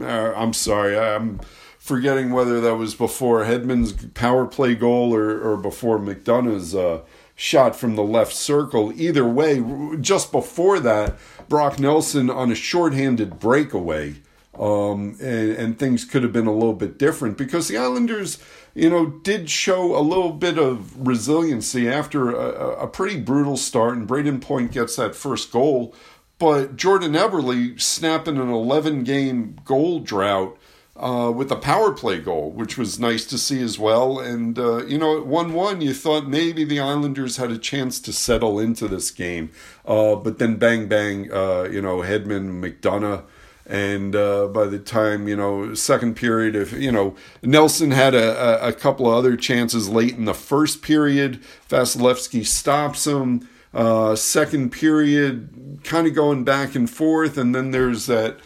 uh, 0.00 0.32
I'm 0.34 0.52
sorry, 0.52 0.98
I'm 0.98 1.40
forgetting 1.78 2.30
whether 2.30 2.60
that 2.60 2.76
was 2.76 2.94
before 2.94 3.44
Hedman's 3.44 3.92
power 4.14 4.46
play 4.46 4.74
goal 4.74 5.14
or, 5.14 5.40
or 5.40 5.56
before 5.56 5.98
McDonagh's 5.98 6.74
shot 7.40 7.74
from 7.74 7.96
the 7.96 8.02
left 8.02 8.34
circle. 8.34 8.92
Either 9.00 9.26
way, 9.26 9.64
just 9.98 10.30
before 10.30 10.78
that, 10.78 11.16
Brock 11.48 11.78
Nelson 11.78 12.28
on 12.28 12.52
a 12.52 12.54
shorthanded 12.54 13.38
breakaway. 13.38 14.16
Um, 14.58 15.16
and, 15.22 15.52
and 15.52 15.78
things 15.78 16.04
could 16.04 16.22
have 16.22 16.34
been 16.34 16.46
a 16.46 16.52
little 16.52 16.74
bit 16.74 16.98
different 16.98 17.38
because 17.38 17.68
the 17.68 17.78
Islanders 17.78 18.36
you 18.74 18.90
know, 18.90 19.06
did 19.06 19.48
show 19.48 19.96
a 19.96 20.02
little 20.02 20.32
bit 20.32 20.58
of 20.58 21.06
resiliency 21.06 21.88
after 21.88 22.30
a, 22.30 22.82
a 22.82 22.86
pretty 22.86 23.18
brutal 23.18 23.56
start, 23.56 23.96
and 23.96 24.06
Brayden 24.06 24.42
Point 24.42 24.72
gets 24.72 24.96
that 24.96 25.14
first 25.14 25.50
goal. 25.50 25.94
But 26.38 26.76
Jordan 26.76 27.12
Eberle 27.12 27.80
snapping 27.80 28.36
an 28.36 28.50
11 28.50 29.04
game 29.04 29.56
goal 29.64 30.00
drought 30.00 30.58
uh, 30.96 31.32
with 31.34 31.50
a 31.50 31.56
power 31.56 31.92
play 31.92 32.18
goal, 32.18 32.50
which 32.50 32.76
was 32.76 32.98
nice 32.98 33.24
to 33.26 33.38
see 33.38 33.62
as 33.62 33.78
well. 33.78 34.18
And, 34.18 34.58
uh, 34.58 34.84
you 34.84 34.98
know, 34.98 35.18
at 35.18 35.26
1 35.26 35.52
1, 35.52 35.80
you 35.80 35.94
thought 35.94 36.26
maybe 36.26 36.64
the 36.64 36.80
Islanders 36.80 37.36
had 37.36 37.50
a 37.50 37.58
chance 37.58 38.00
to 38.00 38.12
settle 38.12 38.58
into 38.58 38.88
this 38.88 39.10
game. 39.10 39.50
Uh, 39.86 40.16
but 40.16 40.38
then 40.38 40.56
bang, 40.56 40.88
bang, 40.88 41.32
uh, 41.32 41.68
you 41.70 41.80
know, 41.80 41.98
Hedman, 41.98 42.60
McDonagh 42.60 43.24
and 43.70 44.16
uh, 44.16 44.48
by 44.48 44.66
the 44.66 44.80
time 44.80 45.28
you 45.28 45.36
know 45.36 45.72
second 45.74 46.16
period 46.16 46.56
if 46.56 46.72
you 46.72 46.90
know 46.90 47.14
nelson 47.42 47.92
had 47.92 48.14
a, 48.14 48.66
a, 48.66 48.72
couple 48.72 49.06
of 49.06 49.14
other 49.14 49.36
chances 49.36 49.88
late 49.88 50.16
in 50.16 50.24
the 50.24 50.34
first 50.34 50.82
period 50.82 51.40
Vasilevskiy 51.68 52.44
stops 52.44 53.06
him 53.06 53.48
uh, 53.72 54.16
second 54.16 54.70
period 54.70 55.80
kind 55.84 56.08
of 56.08 56.14
going 56.14 56.42
back 56.42 56.74
and 56.74 56.90
forth 56.90 57.38
and 57.38 57.54
then 57.54 57.70
there's 57.70 58.06
that 58.06 58.40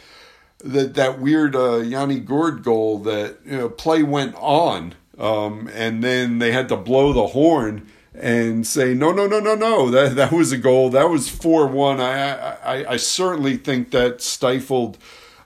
that 0.64 0.94
that 0.94 1.20
weird 1.20 1.54
uh, 1.54 1.76
yanni 1.76 2.18
gourde 2.18 2.64
goal 2.64 2.98
that 3.00 3.36
you 3.44 3.56
know, 3.56 3.68
play 3.68 4.02
went 4.02 4.34
on 4.36 4.94
um, 5.18 5.70
and 5.72 6.02
then 6.02 6.38
they 6.38 6.50
had 6.50 6.68
to 6.68 6.76
blow 6.76 7.12
the 7.12 7.28
horn 7.28 7.86
and 8.14 8.66
say 8.66 8.94
no 8.94 9.12
no 9.12 9.26
no 9.26 9.38
no 9.38 9.54
no 9.54 9.90
that 9.90 10.16
that 10.16 10.32
was 10.32 10.52
a 10.52 10.58
goal 10.58 10.90
that 10.90 11.08
was 11.08 11.28
4-1 11.28 12.00
I 12.00 12.56
I 12.64 12.92
I 12.92 12.96
certainly 12.96 13.56
think 13.56 13.90
that 13.90 14.22
stifled 14.22 14.98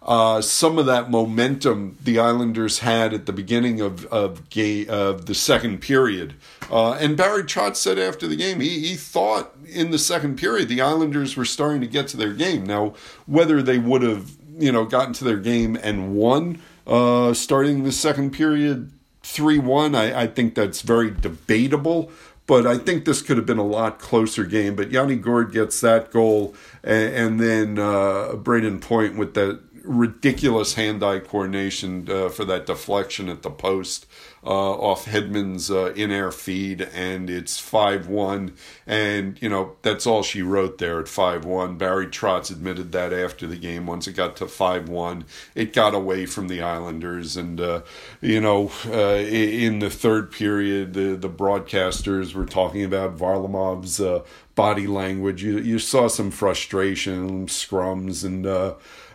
uh, 0.09 0.41
some 0.41 0.79
of 0.79 0.87
that 0.87 1.11
momentum 1.11 1.99
the 2.03 2.19
Islanders 2.19 2.79
had 2.79 3.13
at 3.13 3.27
the 3.27 3.33
beginning 3.33 3.83
of 3.83 4.07
of, 4.07 4.49
gay, 4.49 4.87
of 4.87 5.27
the 5.27 5.35
second 5.35 5.83
period. 5.83 6.35
Uh, 6.71 6.93
and 6.93 7.15
Barry 7.15 7.43
Trotz 7.43 7.77
said 7.77 7.99
after 7.99 8.27
the 8.27 8.37
game 8.37 8.61
he, 8.61 8.89
he 8.89 8.97
thought 8.97 9.55
in 9.67 9.91
the 9.91 9.99
second 9.99 10.39
period 10.39 10.69
the 10.69 10.81
Islanders 10.81 11.37
were 11.37 11.45
starting 11.45 11.83
to 11.83 11.87
get 11.87 12.09
to 12.09 12.17
their 12.17 12.33
game. 12.33 12.65
Now 12.65 12.95
whether 13.27 13.61
they 13.61 13.77
would 13.77 14.01
have 14.01 14.38
you 14.59 14.73
know 14.73 14.85
gotten 14.85 15.13
to 15.15 15.25
their 15.25 15.39
game 15.39 15.77
and 15.83 16.15
won 16.15 16.61
uh, 16.87 17.35
starting 17.35 17.85
the 17.85 17.93
second 17.93 18.33
period 18.33 18.93
three 19.23 19.59
one, 19.59 19.95
I, 19.95 20.23
I 20.23 20.27
think 20.27 20.55
that's 20.55 20.83
very 20.83 21.11
debatable 21.11 22.11
but 22.49 22.67
I 22.67 22.79
think 22.79 23.05
this 23.05 23.21
could 23.21 23.37
have 23.37 23.45
been 23.45 23.59
a 23.59 23.67
lot 23.67 23.99
closer 23.99 24.43
game. 24.43 24.75
But 24.75 24.91
Yanni 24.91 25.17
Gourde 25.17 25.53
gets 25.53 25.83
that 25.83 26.11
goal, 26.11 26.57
and, 26.83 27.15
and 27.15 27.41
then 27.41 27.79
uh, 27.79 28.33
Brayden 28.37 28.81
Point 28.81 29.19
with 29.19 29.35
that 29.35 29.61
ridiculous 29.89 30.75
hand-eye 30.75 31.21
coordination 31.21 32.09
uh, 32.11 32.29
for 32.29 32.45
that 32.45 32.67
deflection 32.67 33.29
at 33.29 33.43
the 33.43 33.51
post 33.51 34.07
uh, 34.45 34.49
off 34.49 35.07
Hedman's 35.07 35.71
uh, 35.71 35.93
in-air 35.95 36.31
feed, 36.31 36.83
and 36.83 37.29
it's 37.29 37.59
five-one. 37.59 38.55
And 38.87 39.41
you 39.43 39.49
know 39.49 39.77
that's 39.83 40.07
all 40.07 40.23
she 40.23 40.43
wrote 40.43 40.79
there 40.79 41.01
at 41.01 41.09
five-one. 41.09 41.77
Barry 41.79 42.07
Trotz 42.07 42.51
admitted 42.51 42.93
that 42.93 43.13
after 43.13 43.47
the 43.47 43.57
game. 43.57 43.87
Once 43.87 44.07
it 44.07 44.13
got 44.13 44.37
to 44.37 44.47
five-one, 44.47 45.25
it 45.55 45.73
got 45.73 45.95
away 45.95 46.27
from 46.27 46.49
the 46.49 46.63
Islanders, 46.63 47.37
and 47.37 47.61
uh, 47.61 47.83
you 48.21 48.41
know 48.41 48.71
uh, 48.87 49.17
in 49.17 49.79
the 49.81 49.91
third 49.91 50.31
period, 50.31 50.93
the 50.93 51.17
the 51.17 51.31
broadcasters 51.31 52.35
were 52.35 52.47
talking 52.47 52.85
about 52.85 53.17
Varlamov's 53.17 54.01
uh, 54.01 54.23
body 54.55 54.87
language. 54.87 55.43
You 55.43 55.59
you 55.59 55.79
saw 55.79 56.09
some 56.09 56.31
frustration, 56.31 57.47
scrums, 57.47 58.25
and 58.25 58.47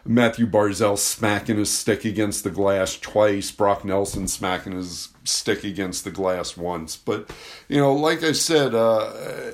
Mathew 0.05 0.45
Barzal 0.45 0.97
smacking 0.97 1.57
his 1.57 1.71
stick 1.71 2.03
against 2.03 2.43
the 2.43 2.49
glass 2.49 2.97
twice, 2.97 3.51
Brock 3.51 3.85
Nelson 3.85 4.27
smacking 4.27 4.73
his 4.73 5.09
stick 5.23 5.63
against 5.63 6.03
the 6.03 6.11
glass 6.11 6.57
once. 6.57 6.97
But, 6.97 7.29
you 7.69 7.77
know, 7.77 7.93
like 7.93 8.21
I 8.21 8.33
said, 8.33 8.75
uh, 8.75 9.11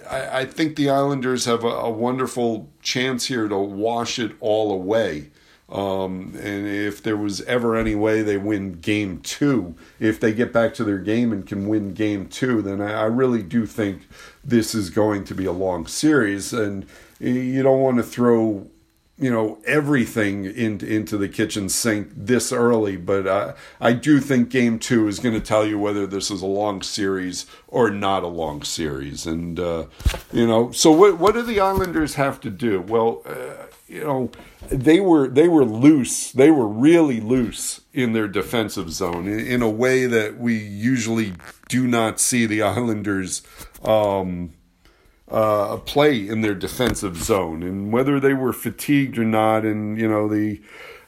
I, 0.10 0.39
I, 0.39 0.46
think 0.46 0.75
the 0.75 0.89
Islanders 0.89 1.46
have 1.46 1.63
a, 1.63 1.68
a, 1.68 1.91
wonderful 1.91 2.68
chance 2.82 3.27
here 3.27 3.48
to 3.48 3.58
wash 3.58 4.18
it 4.18 4.32
all 4.39 4.72
away. 4.72 5.29
Um, 5.72 6.34
and 6.41 6.65
if 6.65 7.03
there 7.03 7.18
was 7.18 7.41
ever 7.41 7.75
any 7.75 7.94
way 7.94 8.24
they 8.24 8.38
win 8.38 8.79
game 8.79 9.20
two, 9.20 9.75
if 10.00 10.20
they 10.20 10.34
get 10.34 10.51
back 10.51 10.74
to 10.75 10.84
their 10.84 10.98
game 10.98 11.32
and 11.32 11.46
can 11.46 11.68
win 11.68 11.94
game 11.94 12.27
two, 12.27 12.63
then 12.63 12.82
I, 12.82 13.01
I 13.01 13.06
really 13.06 13.44
do 13.44 13.68
think 13.68 14.08
this 14.44 14.74
is 14.74 14.89
going 14.89 15.25
to 15.25 15.36
be 15.36 15.46
a 15.46 15.51
long 15.51 15.86
series. 15.86 16.53
And 16.53 16.88
you 17.20 17.62
don't 17.62 17.82
want 17.82 17.98
to 17.98 18.03
throw 18.03 18.68
you 19.20 19.30
know 19.30 19.60
everything 19.66 20.46
into 20.46 20.86
into 20.86 21.18
the 21.18 21.28
kitchen 21.28 21.68
sink 21.68 22.10
this 22.16 22.52
early 22.52 22.96
but 22.96 23.28
I, 23.28 23.54
I 23.80 23.94
do 23.94 24.20
think 24.20 24.50
game 24.50 24.80
two 24.80 25.08
is 25.08 25.20
going 25.20 25.36
to 25.36 25.42
tell 25.42 25.66
you 25.66 25.78
whether 25.78 26.08
this 26.08 26.32
is 26.32 26.42
a 26.42 26.48
long 26.48 26.82
series 26.82 27.46
or 27.68 27.90
not 27.90 28.24
a 28.24 28.28
long 28.28 28.64
series. 28.64 29.26
And 29.26 29.60
uh, 29.60 29.86
you 30.32 30.48
know 30.48 30.72
so 30.72 30.92
what 30.92 31.18
what 31.18 31.34
do 31.34 31.42
the 31.42 31.60
islanders 31.60 32.16
have 32.16 32.40
to 32.42 32.50
do? 32.50 32.82
Well 32.82 33.22
uh, 33.26 33.66
you 33.88 34.04
know 34.04 34.32
they 34.70 35.00
were 35.00 35.28
they 35.28 35.48
were 35.48 35.66
loose. 35.66 36.32
They 36.32 36.52
were 36.52 36.68
really 36.68 37.20
loose 37.20 37.82
in 37.94 38.14
their 38.14 38.28
defensive 38.28 38.92
zone 38.92 39.28
in, 39.28 39.40
in 39.40 39.62
a 39.62 39.70
way 39.70 40.06
that 40.06 40.38
we 40.38 40.58
usually 40.58 41.34
do 41.68 41.88
not 41.88 42.20
see 42.20 42.46
the 42.46 42.62
islanders 42.62 43.42
um, 43.84 44.54
uh, 45.31 45.77
play 45.77 46.27
in 46.27 46.41
their 46.41 46.55
defensive 46.55 47.17
zone, 47.17 47.63
and 47.63 47.91
whether 47.91 48.19
they 48.19 48.33
were 48.33 48.53
fatigued 48.53 49.17
or 49.17 49.25
not, 49.25 49.65
and 49.65 50.00
you 50.00 50.07
know 50.07 50.27
the, 50.27 50.62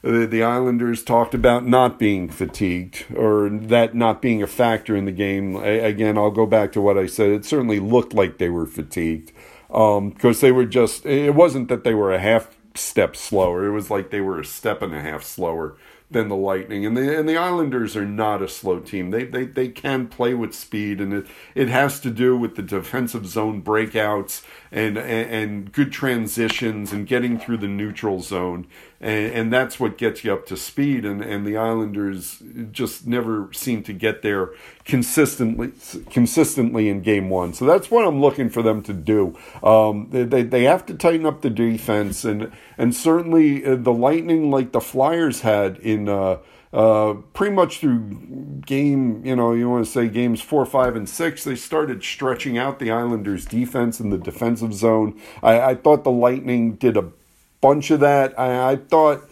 the 0.04 0.44
Islanders 0.44 1.04
talked 1.04 1.34
about 1.34 1.66
not 1.66 2.00
being 2.00 2.30
fatigued 2.30 3.06
or 3.16 3.50
that 3.50 3.96
not 3.96 4.22
being 4.22 4.42
a 4.42 4.48
factor 4.48 4.96
in 4.96 5.06
the 5.06 5.12
game. 5.12 5.58
I, 5.58 5.70
again, 5.70 6.18
I'll 6.18 6.32
go 6.32 6.46
back 6.46 6.72
to 6.74 6.82
what 6.82 6.98
I 6.98 7.06
said. 7.06 7.30
It 7.30 7.46
certainly 7.46 7.80
looked 7.80 8.14
like 8.14 8.38
they 8.38 8.50
were 8.50 8.66
fatigued 8.66 9.32
because 9.68 9.98
um, 9.98 10.42
they 10.42 10.52
were 10.52 10.66
just. 10.66 11.06
It 11.06 11.36
wasn't 11.36 11.68
that 11.70 11.84
they 11.84 11.94
were 11.94 12.14
a 12.14 12.20
half 12.20 12.56
step 12.76 13.16
slower. 13.16 13.66
It 13.66 13.72
was 13.72 13.90
like 13.90 14.12
they 14.12 14.22
were 14.22 14.40
a 14.40 14.46
step 14.46 14.82
and 14.82 14.94
a 14.94 15.02
half 15.02 15.24
slower 15.24 15.76
than 16.12 16.28
the 16.28 16.36
Lightning. 16.36 16.86
And 16.86 16.96
the 16.96 17.18
and 17.18 17.28
the 17.28 17.38
Islanders 17.38 17.96
are 17.96 18.06
not 18.06 18.42
a 18.42 18.48
slow 18.48 18.80
team. 18.80 19.12
They 19.12 19.24
they 19.24 19.46
they 19.46 19.70
can 19.70 20.08
play 20.08 20.34
with 20.34 20.54
speed, 20.54 21.02
and 21.02 21.14
it 21.14 21.28
it 21.56 21.70
has 21.70 22.00
to 22.02 22.12
do 22.12 22.38
with 22.38 22.56
the 22.56 22.62
defensive 22.62 23.26
zone 23.26 23.62
breakouts 23.62 24.44
and 24.72 24.98
and, 24.98 25.72
good 25.72 25.92
transitions 25.92 26.94
and 26.94 27.06
getting 27.06 27.38
through 27.38 27.58
the 27.58 27.68
neutral 27.68 28.22
zone. 28.22 28.68
And, 29.02 29.34
and 29.34 29.54
that's 29.54 29.80
what 29.80 29.98
gets 29.98 30.24
you 30.24 30.32
up 30.32 30.46
to 30.48 30.58
speed. 30.58 31.06
And, 31.06 31.22
and 31.22 31.46
the 31.46 31.58
Islanders 31.58 32.42
just 32.72 33.06
never 33.06 33.52
seem 33.52 33.84
to 33.84 33.94
get 33.94 34.22
there 34.22 34.52
consistently 34.86 35.74
consistently 36.10 36.88
in 36.88 37.02
game 37.02 37.30
one. 37.30 37.54
So 37.54 37.66
that's 37.66 37.92
what 37.92 38.08
I'm 38.08 38.22
looking 38.22 38.50
for 38.50 38.62
them 38.62 38.82
to 38.84 38.94
do. 38.94 39.38
Um, 39.62 40.08
they, 40.12 40.24
they, 40.24 40.44
they 40.44 40.64
have 40.64 40.86
to 40.86 40.94
tighten 40.94 41.26
up 41.26 41.42
the 41.42 41.50
defense, 41.50 42.24
and 42.24 42.52
and 42.78 42.96
certainly 42.96 43.66
uh, 43.66 43.76
the 43.76 43.94
Lightning, 43.94 44.50
like 44.52 44.72
the 44.72 44.82
Flyers 44.82 45.42
had 45.42 45.78
in. 45.78 46.08
Uh, 46.08 46.38
uh, 46.74 47.16
pretty 47.34 47.54
much 47.54 47.80
through 47.80 48.62
game, 48.66 49.26
you 49.26 49.36
know, 49.36 49.54
you 49.54 49.70
want 49.70 49.86
to 49.86 49.92
say 49.92 50.08
games 50.08 50.42
four, 50.42 50.66
five, 50.66 50.96
and 50.96 51.08
six, 51.08 51.44
they 51.44 51.56
started 51.56 52.04
stretching 52.04 52.58
out 52.58 52.80
the 52.80 52.92
Islanders' 52.92 53.46
defense 53.46 54.00
in 54.00 54.10
the 54.10 54.18
defensive 54.18 54.74
zone. 54.74 55.20
I, 55.44 55.62
I 55.62 55.76
thought 55.76 56.04
the 56.04 56.12
Lightning 56.12 56.76
did 56.76 56.96
a 56.96 57.12
bunch 57.60 57.92
of 57.92 58.00
that. 58.00 58.38
I, 58.40 58.72
I 58.72 58.76
thought 58.78 59.30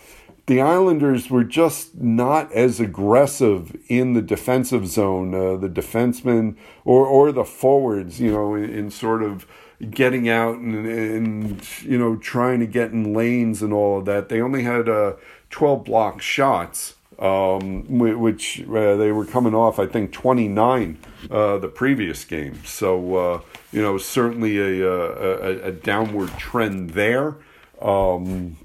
the 0.48 0.62
Islanders 0.62 1.30
were 1.30 1.44
just 1.44 1.96
not 1.96 2.52
as 2.52 2.80
aggressive 2.80 3.78
in 3.88 4.14
the 4.14 4.22
defensive 4.22 4.88
zone, 4.88 5.34
uh, 5.34 5.56
the 5.58 5.70
defensemen 5.70 6.58
or, 6.84 7.06
or 7.06 7.32
the 7.32 7.46
forwards, 7.46 8.20
you 8.20 8.32
know, 8.32 8.56
in, 8.56 8.70
in 8.70 8.92
sort 8.92 9.24
of 9.24 9.46
getting 9.92 10.28
out 10.28 10.58
and, 10.58 10.86
and, 10.86 11.82
you 11.84 11.98
know, 11.98 12.18
trying 12.18 12.60
to 12.60 12.68
get 12.68 12.92
in 12.92 13.14
lanes 13.14 13.62
and 13.62 13.72
all 13.72 14.00
of 14.00 14.06
that. 14.06 14.30
They 14.30 14.42
only 14.42 14.64
had 14.64 14.90
uh, 14.90 15.14
12 15.52 15.86
block 15.86 16.22
shots. 16.22 16.96
Um, 17.20 17.86
which 18.00 18.64
uh, 18.70 18.96
they 18.96 19.12
were 19.12 19.26
coming 19.26 19.54
off, 19.54 19.78
I 19.78 19.88
think, 19.88 20.14
29 20.14 21.00
uh, 21.30 21.58
the 21.58 21.68
previous 21.68 22.24
game. 22.24 22.64
So, 22.64 23.16
uh, 23.18 23.42
you 23.74 23.82
know, 23.82 23.98
certainly 23.98 24.58
a, 24.58 24.88
a, 24.88 25.68
a 25.68 25.72
downward 25.74 26.30
trend 26.38 26.92
there. 26.92 27.36
Um, 27.82 28.56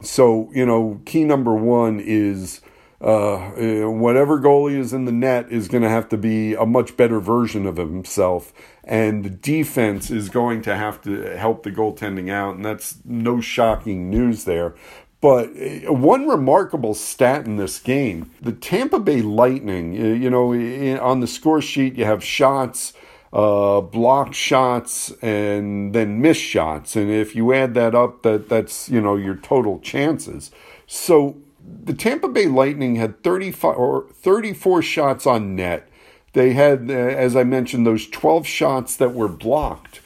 so, 0.00 0.48
you 0.54 0.64
know, 0.64 1.00
key 1.04 1.24
number 1.24 1.54
one 1.56 1.98
is 1.98 2.60
uh, 3.02 3.50
whatever 3.88 4.38
goalie 4.38 4.78
is 4.78 4.92
in 4.92 5.06
the 5.06 5.12
net 5.12 5.50
is 5.50 5.66
going 5.66 5.82
to 5.82 5.88
have 5.88 6.08
to 6.10 6.16
be 6.16 6.54
a 6.54 6.64
much 6.64 6.96
better 6.96 7.18
version 7.18 7.66
of 7.66 7.76
himself. 7.76 8.52
And 8.84 9.24
the 9.24 9.30
defense 9.30 10.10
is 10.10 10.28
going 10.28 10.62
to 10.62 10.76
have 10.76 11.02
to 11.02 11.36
help 11.36 11.64
the 11.64 11.70
goaltending 11.70 12.30
out. 12.30 12.54
And 12.54 12.64
that's 12.64 12.98
no 13.04 13.40
shocking 13.40 14.08
news 14.08 14.44
there. 14.44 14.74
But 15.22 15.50
uh, 15.56 15.92
one 15.94 16.28
remarkable 16.28 16.92
stat 16.92 17.46
in 17.46 17.56
this 17.56 17.78
game 17.78 18.30
the 18.42 18.52
Tampa 18.52 18.98
Bay 18.98 19.22
Lightning, 19.22 19.94
you 19.94 20.28
know, 20.28 20.52
on 21.00 21.20
the 21.20 21.26
score 21.26 21.62
sheet, 21.62 21.96
you 21.96 22.04
have 22.04 22.22
shots 22.22 22.92
uh, 23.32 23.80
block 23.80 24.34
shots 24.34 25.10
and 25.22 25.94
then 25.94 26.20
miss 26.20 26.36
shots. 26.36 26.96
And 26.96 27.10
if 27.10 27.34
you 27.34 27.52
add 27.52 27.74
that 27.74 27.94
up, 27.94 28.22
that 28.22 28.48
that's 28.48 28.88
you 28.88 29.00
know 29.00 29.16
your 29.16 29.36
total 29.36 29.78
chances. 29.80 30.50
So 30.86 31.38
the 31.84 31.94
Tampa 31.94 32.28
Bay 32.28 32.46
Lightning 32.46 32.96
had 32.96 33.22
35 33.22 33.76
or 33.76 34.06
34 34.12 34.82
shots 34.82 35.26
on 35.26 35.56
net. 35.56 35.88
They 36.34 36.52
had, 36.52 36.90
uh, 36.90 36.94
as 36.94 37.36
I 37.36 37.44
mentioned, 37.44 37.86
those 37.86 38.08
12 38.08 38.46
shots 38.46 38.96
that 38.96 39.14
were 39.14 39.28
blocked. 39.28 40.00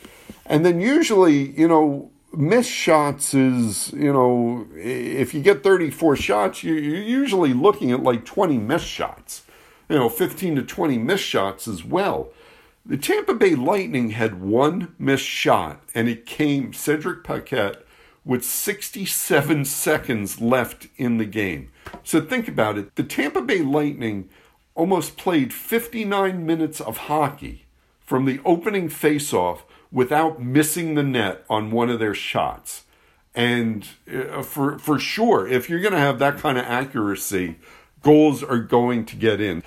And 0.44 0.66
then 0.66 0.80
usually, 0.80 1.58
you 1.58 1.68
know, 1.68 2.11
miss 2.37 2.66
shots 2.66 3.35
is, 3.35 3.93
you 3.93 4.12
know, 4.12 4.66
if 4.75 5.35
you 5.35 5.43
get 5.43 5.62
34 5.62 6.16
shots, 6.16 6.62
you're 6.62 6.78
usually 6.78 7.52
looking 7.52 7.90
at 7.93 8.02
like 8.02 8.25
20 8.25 8.59
miss 8.59 8.83
shots, 8.83 9.45
you 9.88 9.97
know, 9.97 10.09
15 10.09 10.57
to 10.57 10.62
20 10.62 10.99
miss 10.99 11.21
shots 11.21 11.66
as 11.66 11.85
well. 11.85 12.31
The 12.85 12.97
Tampa 12.97 13.35
Bay 13.35 13.57
Lightning 13.57 14.11
had 14.11 14.40
one 14.40 14.95
missed 14.97 15.25
shot, 15.25 15.83
and 15.93 16.09
it 16.09 16.25
came 16.25 16.73
Cedric 16.73 17.25
Paquette 17.25 17.85
with 18.25 18.45
67 18.45 19.64
seconds 19.64 20.40
left 20.40 20.87
in 20.97 21.19
the 21.19 21.25
game. 21.25 21.73
So 22.05 22.21
think 22.21 22.47
about 22.47 22.78
it. 22.78 22.95
The 22.95 23.02
Tampa 23.02 23.43
Bay 23.43 23.62
Lightning 23.62 24.28
almost 24.76 25.16
played 25.16 25.52
59 25.52 26.47
minutes 26.47 26.81
of 26.81 26.97
hockey 26.97 27.66
from 28.00 28.25
the 28.25 28.40
opening 28.45 28.88
faceoff 28.88 29.62
without 29.90 30.43
missing 30.43 30.95
the 30.95 31.02
net 31.02 31.45
on 31.49 31.71
one 31.71 31.90
of 31.90 31.99
their 31.99 32.14
shots. 32.14 32.85
And 33.35 33.87
uh, 34.12 34.43
for 34.43 34.78
for 34.78 34.99
sure, 34.99 35.47
if 35.47 35.69
you're 35.69 35.81
going 35.81 35.93
to 35.93 35.99
have 35.99 36.19
that 36.19 36.38
kind 36.38 36.57
of 36.59 36.64
accuracy, 36.64 37.57
goals 38.02 38.43
are 38.43 38.59
going 38.59 39.05
to 39.07 39.16
get 39.16 39.40
in 39.40 39.62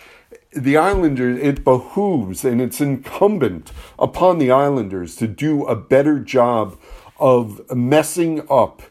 the 0.51 0.77
Islanders, 0.77 1.39
it 1.41 1.63
behooves 1.63 2.43
and 2.43 2.61
it's 2.61 2.81
incumbent 2.81 3.71
upon 3.97 4.39
the 4.39 4.51
Islanders 4.51 5.15
to 5.17 5.27
do 5.27 5.65
a 5.65 5.75
better 5.75 6.19
job 6.19 6.77
of 7.19 7.61
messing 7.75 8.45
up 8.49 8.81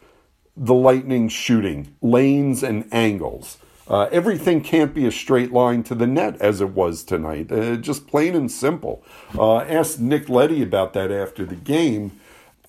the 0.57 0.75
Lightning 0.75 1.29
shooting, 1.29 1.97
lanes 2.01 2.63
and 2.63 2.89
angles. 2.93 3.59
Uh, 3.89 4.09
everything 4.13 4.61
can't 4.61 4.93
be 4.95 5.07
a 5.07 5.11
straight 5.11 5.53
line 5.53 5.83
to 5.83 5.95
the 5.95 6.07
net 6.07 6.39
as 6.41 6.61
it 6.61 6.71
was 6.71 7.03
tonight. 7.03 7.51
Uh, 7.51 7.77
just 7.77 8.07
plain 8.07 8.35
and 8.35 8.53
simple. 8.53 9.03
Uh, 9.37 9.59
asked 9.61 9.99
Nick 9.99 10.29
Leddy 10.29 10.63
about 10.63 10.93
that 10.93 11.11
after 11.11 11.47
the 11.47 11.55
game, 11.55 12.13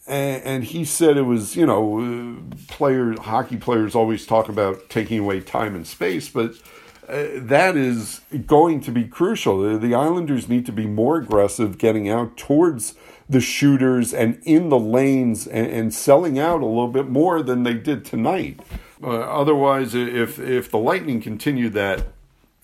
and, 0.07 0.43
and 0.43 0.63
he 0.63 0.85
said 0.85 1.17
it 1.17 1.23
was, 1.23 1.55
you 1.55 1.65
know, 1.65 1.99
uh, 1.99 2.55
players, 2.67 3.19
hockey 3.19 3.57
players 3.57 3.95
always 3.95 4.25
talk 4.25 4.47
about 4.47 4.89
taking 4.89 5.19
away 5.19 5.41
time 5.41 5.75
and 5.75 5.85
space, 5.85 6.29
but 6.29 6.53
uh, 7.09 7.25
that 7.35 7.75
is 7.75 8.21
going 8.45 8.79
to 8.81 8.91
be 8.91 9.03
crucial. 9.03 9.61
The, 9.61 9.77
the, 9.77 9.95
Islanders 9.95 10.47
need 10.47 10.65
to 10.67 10.71
be 10.71 10.85
more 10.85 11.17
aggressive 11.17 11.77
getting 11.77 12.07
out 12.07 12.37
towards 12.37 12.95
the 13.27 13.41
shooters 13.41 14.13
and 14.13 14.39
in 14.43 14.69
the 14.69 14.79
lanes 14.79 15.47
and, 15.47 15.67
and 15.67 15.93
selling 15.93 16.39
out 16.39 16.61
a 16.61 16.65
little 16.65 16.87
bit 16.87 17.09
more 17.09 17.41
than 17.41 17.63
they 17.63 17.73
did 17.73 18.05
tonight. 18.05 18.59
Uh, 19.01 19.07
otherwise, 19.07 19.95
if 19.95 20.39
if 20.39 20.69
the 20.69 20.77
Lightning 20.77 21.21
continued 21.21 21.73
that 21.73 22.07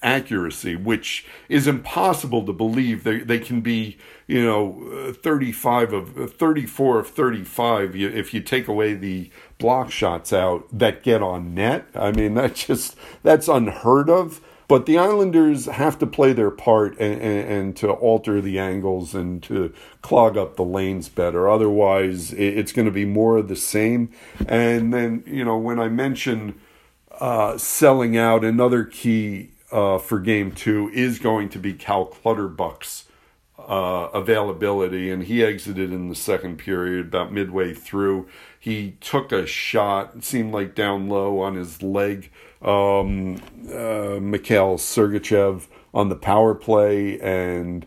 accuracy, 0.05 0.75
which 0.75 1.25
is 1.49 1.67
impossible 1.67 2.45
to 2.45 2.53
believe. 2.53 3.03
They, 3.03 3.19
they 3.19 3.39
can 3.39 3.61
be, 3.61 3.97
you 4.27 4.43
know, 4.45 5.13
35 5.13 5.93
of 5.93 6.33
34 6.33 6.99
of 6.99 7.07
35 7.09 7.95
if 7.95 8.33
you 8.33 8.41
take 8.41 8.67
away 8.67 8.93
the 8.93 9.31
block 9.57 9.91
shots 9.91 10.31
out 10.31 10.67
that 10.71 11.03
get 11.03 11.21
on 11.21 11.53
net. 11.55 11.87
I 11.95 12.11
mean, 12.11 12.33
that 12.35 12.55
just 12.55 12.95
that's 13.23 13.47
unheard 13.47 14.09
of. 14.09 14.41
But 14.67 14.86
the 14.86 14.97
Islanders 14.97 15.65
have 15.65 15.99
to 15.99 16.08
play 16.08 16.34
their 16.34 16.49
part 16.49 16.97
and, 16.97 17.21
and, 17.21 17.51
and, 17.51 17.78
to 17.78 17.91
alter 17.91 18.41
the 18.41 18.58
angles 18.58 19.13
and 19.13 19.41
to 19.43 19.71
clog 20.01 20.38
up 20.38 20.56
the 20.56 20.63
lanes 20.63 21.08
better. 21.08 21.49
Otherwise, 21.49 22.34
it's 22.34 22.71
going 22.71 22.88
to 22.88 22.91
be 22.91 23.06
more 23.06 23.38
of 23.38 23.47
the 23.47 23.56
same. 23.56 24.10
And 24.47 24.93
then, 24.93 25.23
you 25.28 25.45
know, 25.45 25.58
when 25.58 25.80
I 25.80 25.88
mention 25.88 26.60
uh, 27.19 27.58
selling 27.58 28.17
out, 28.17 28.43
another 28.43 28.84
key 28.84 29.51
uh, 29.71 29.97
for 29.99 30.19
game 30.19 30.51
two 30.51 30.89
is 30.93 31.19
going 31.19 31.49
to 31.49 31.60
be 31.60 31.73
Cal 31.73 32.06
Clutterbuck's 32.06 33.04
uh, 33.67 34.10
availability, 34.13 35.10
and 35.10 35.23
he 35.23 35.43
exited 35.43 35.91
in 35.91 36.10
the 36.10 36.15
second 36.15 36.58
period 36.58 37.08
about 37.08 37.32
midway 37.32 37.73
through. 37.73 38.28
He 38.60 38.97
took 39.01 39.32
a 39.32 39.45
shot, 39.45 40.23
seemed 40.23 40.54
like 40.54 40.75
down 40.75 41.10
low 41.10 41.39
on 41.39 41.56
his 41.56 41.82
leg. 41.82 42.32
Um, 42.62 43.41
uh, 43.67 44.19
Mikhail 44.21 44.78
Sergachev 44.78 45.67
on 45.93 46.10
the 46.10 46.15
power 46.15 46.56
play, 46.56 47.19
and 47.19 47.86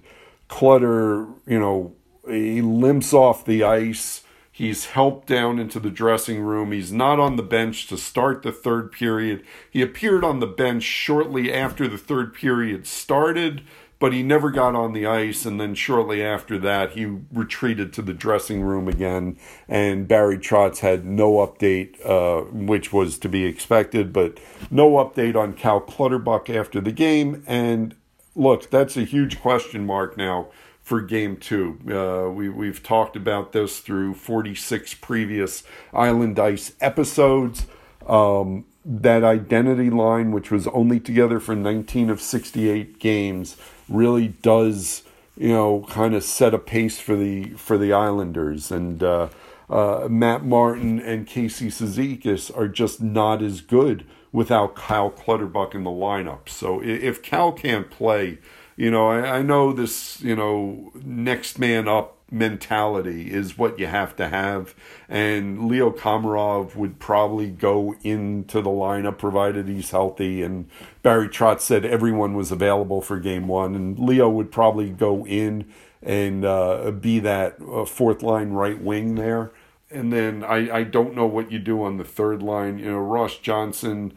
Clutter, 0.49 1.27
you 1.47 1.59
know, 1.59 1.95
he 2.29 2.61
limps 2.61 3.13
off 3.13 3.45
the 3.45 3.65
ice 3.65 4.23
He's 4.59 4.87
helped 4.87 5.29
down 5.29 5.61
into 5.61 5.79
the 5.79 5.89
dressing 5.89 6.41
room. 6.41 6.73
He's 6.73 6.91
not 6.91 7.21
on 7.21 7.37
the 7.37 7.45
bench 7.45 7.87
to 7.87 7.97
start 7.97 8.43
the 8.43 8.51
third 8.51 8.91
period. 8.91 9.45
He 9.71 9.83
appeared 9.83 10.25
on 10.25 10.41
the 10.41 10.49
bench 10.49 10.83
shortly 10.83 11.55
after 11.55 11.87
the 11.87 11.97
third 11.97 12.35
period 12.35 12.85
started, 12.85 13.63
but 13.99 14.13
he 14.13 14.23
never 14.23 14.51
got 14.51 14.75
on 14.75 14.93
the 14.93 15.07
ice. 15.07 15.45
And 15.45 15.61
then 15.61 15.75
shortly 15.75 16.23
after 16.23 16.59
that, 16.59 16.93
he 16.93 17.07
retreated 17.33 17.93
to 17.95 18.03
the 18.03 18.15
dressing 18.15 18.63
room 18.63 18.89
again. 18.89 19.37
And 19.69 20.07
Barry 20.07 20.39
Trotz 20.39 20.79
had 20.79 21.05
no 21.05 21.35
update, 21.35 21.99
uh, 22.07 22.45
which 22.53 22.93
was 22.93 23.19
to 23.19 23.29
be 23.29 23.45
expected, 23.45 24.13
but 24.13 24.39
no 24.71 24.93
update 24.93 25.37
on 25.37 25.53
Cal 25.53 25.81
Clutterbuck 25.81 26.49
after 26.49 26.81
the 26.81 26.93
game. 26.93 27.43
And 27.47 27.95
look, 28.35 28.71
that's 28.71 28.97
a 28.97 29.05
huge 29.05 29.41
question 29.41 29.85
mark 29.85 30.17
now 30.17 30.49
for 30.81 31.03
game 31.03 31.37
two. 31.37 31.79
Uh, 31.87 32.31
we, 32.31 32.49
we've 32.49 32.83
talked 32.83 33.17
about 33.17 33.53
this 33.53 33.81
through 33.81 34.15
46 34.15 34.95
previous 34.95 35.63
Island 35.93 36.39
Ice 36.39 36.73
episodes. 36.81 37.67
Um, 38.07 38.65
that 38.89 39.23
identity 39.23 39.91
line, 39.91 40.33
which 40.33 40.51
was 40.51 40.67
only 40.69 40.99
together 40.99 41.39
for 41.39 41.55
19 41.55 42.09
of 42.09 42.23
68 42.23 42.99
games, 42.99 43.57
really 43.87 44.29
does, 44.29 45.03
you 45.37 45.53
know, 45.53 45.85
kind 45.91 46.15
of 46.15 46.25
set 46.25 46.55
a 46.55 46.59
pace 46.59 46.99
for 46.99 47.15
the 47.15 47.51
for 47.51 47.77
the 47.77 47.93
Islanders. 47.93 48.73
And 48.73 49.03
uh, 49.03 49.29
uh, 49.69 50.09
Matt 50.11 50.43
Martin 50.43 50.99
and 51.01 51.27
Casey 51.27 51.69
Cizikas 51.69 52.57
are 52.57 52.67
just 52.67 53.03
not 53.03 53.43
as 53.43 53.61
good 53.61 54.07
without 54.33 54.75
Kyle 54.75 55.11
Clutterbuck 55.11 55.75
in 55.75 55.85
the 55.85 55.91
lineup. 55.91 56.49
So 56.49 56.83
if 56.83 57.23
Cal 57.23 57.53
can't 57.53 57.91
play, 57.91 58.39
you 58.77 58.91
know, 58.91 59.11
I, 59.11 59.39
I 59.39 59.43
know 59.43 59.73
this, 59.73 60.21
you 60.23 60.35
know, 60.35 60.93
next 60.95 61.59
man 61.59 61.89
up 61.89 62.18
mentality 62.31 63.33
is 63.33 63.57
what 63.57 63.79
you 63.79 63.87
have 63.87 64.15
to 64.17 64.29
have. 64.29 64.75
And 65.09 65.69
Leo 65.69 65.91
Komarov 65.91 66.77
would 66.77 66.99
probably 66.99 67.49
go 67.49 67.95
into 68.03 68.61
the 68.61 68.71
lineup 68.71 69.19
provided 69.19 69.69
he's 69.69 69.91
healthy. 69.91 70.43
And 70.43 70.69
Barry 71.03 71.29
Trotz 71.29 71.61
said 71.63 71.85
everyone 71.85 72.35
was 72.35 72.53
available 72.53 73.01
for 73.01 73.19
game 73.19 73.49
one. 73.49 73.75
And 73.75 73.99
Leo 73.99 74.29
would 74.29 74.53
probably 74.53 74.91
go 74.91 75.27
in 75.27 75.71
and 76.03 76.45
uh, 76.45 76.91
be 76.91 77.19
that 77.21 77.57
uh, 77.61 77.85
fourth 77.85 78.23
line 78.23 78.51
right 78.51 78.81
wing 78.81 79.15
there. 79.15 79.51
And 79.91 80.13
then 80.13 80.45
I, 80.45 80.79
I 80.79 80.83
don't 80.85 81.15
know 81.15 81.27
what 81.27 81.51
you 81.51 81.59
do 81.59 81.83
on 81.83 81.97
the 81.97 82.05
third 82.05 82.43
line. 82.43 82.79
You 82.79 82.93
know, 82.93 82.99
Ross 82.99 83.39
Johnston. 83.39 84.13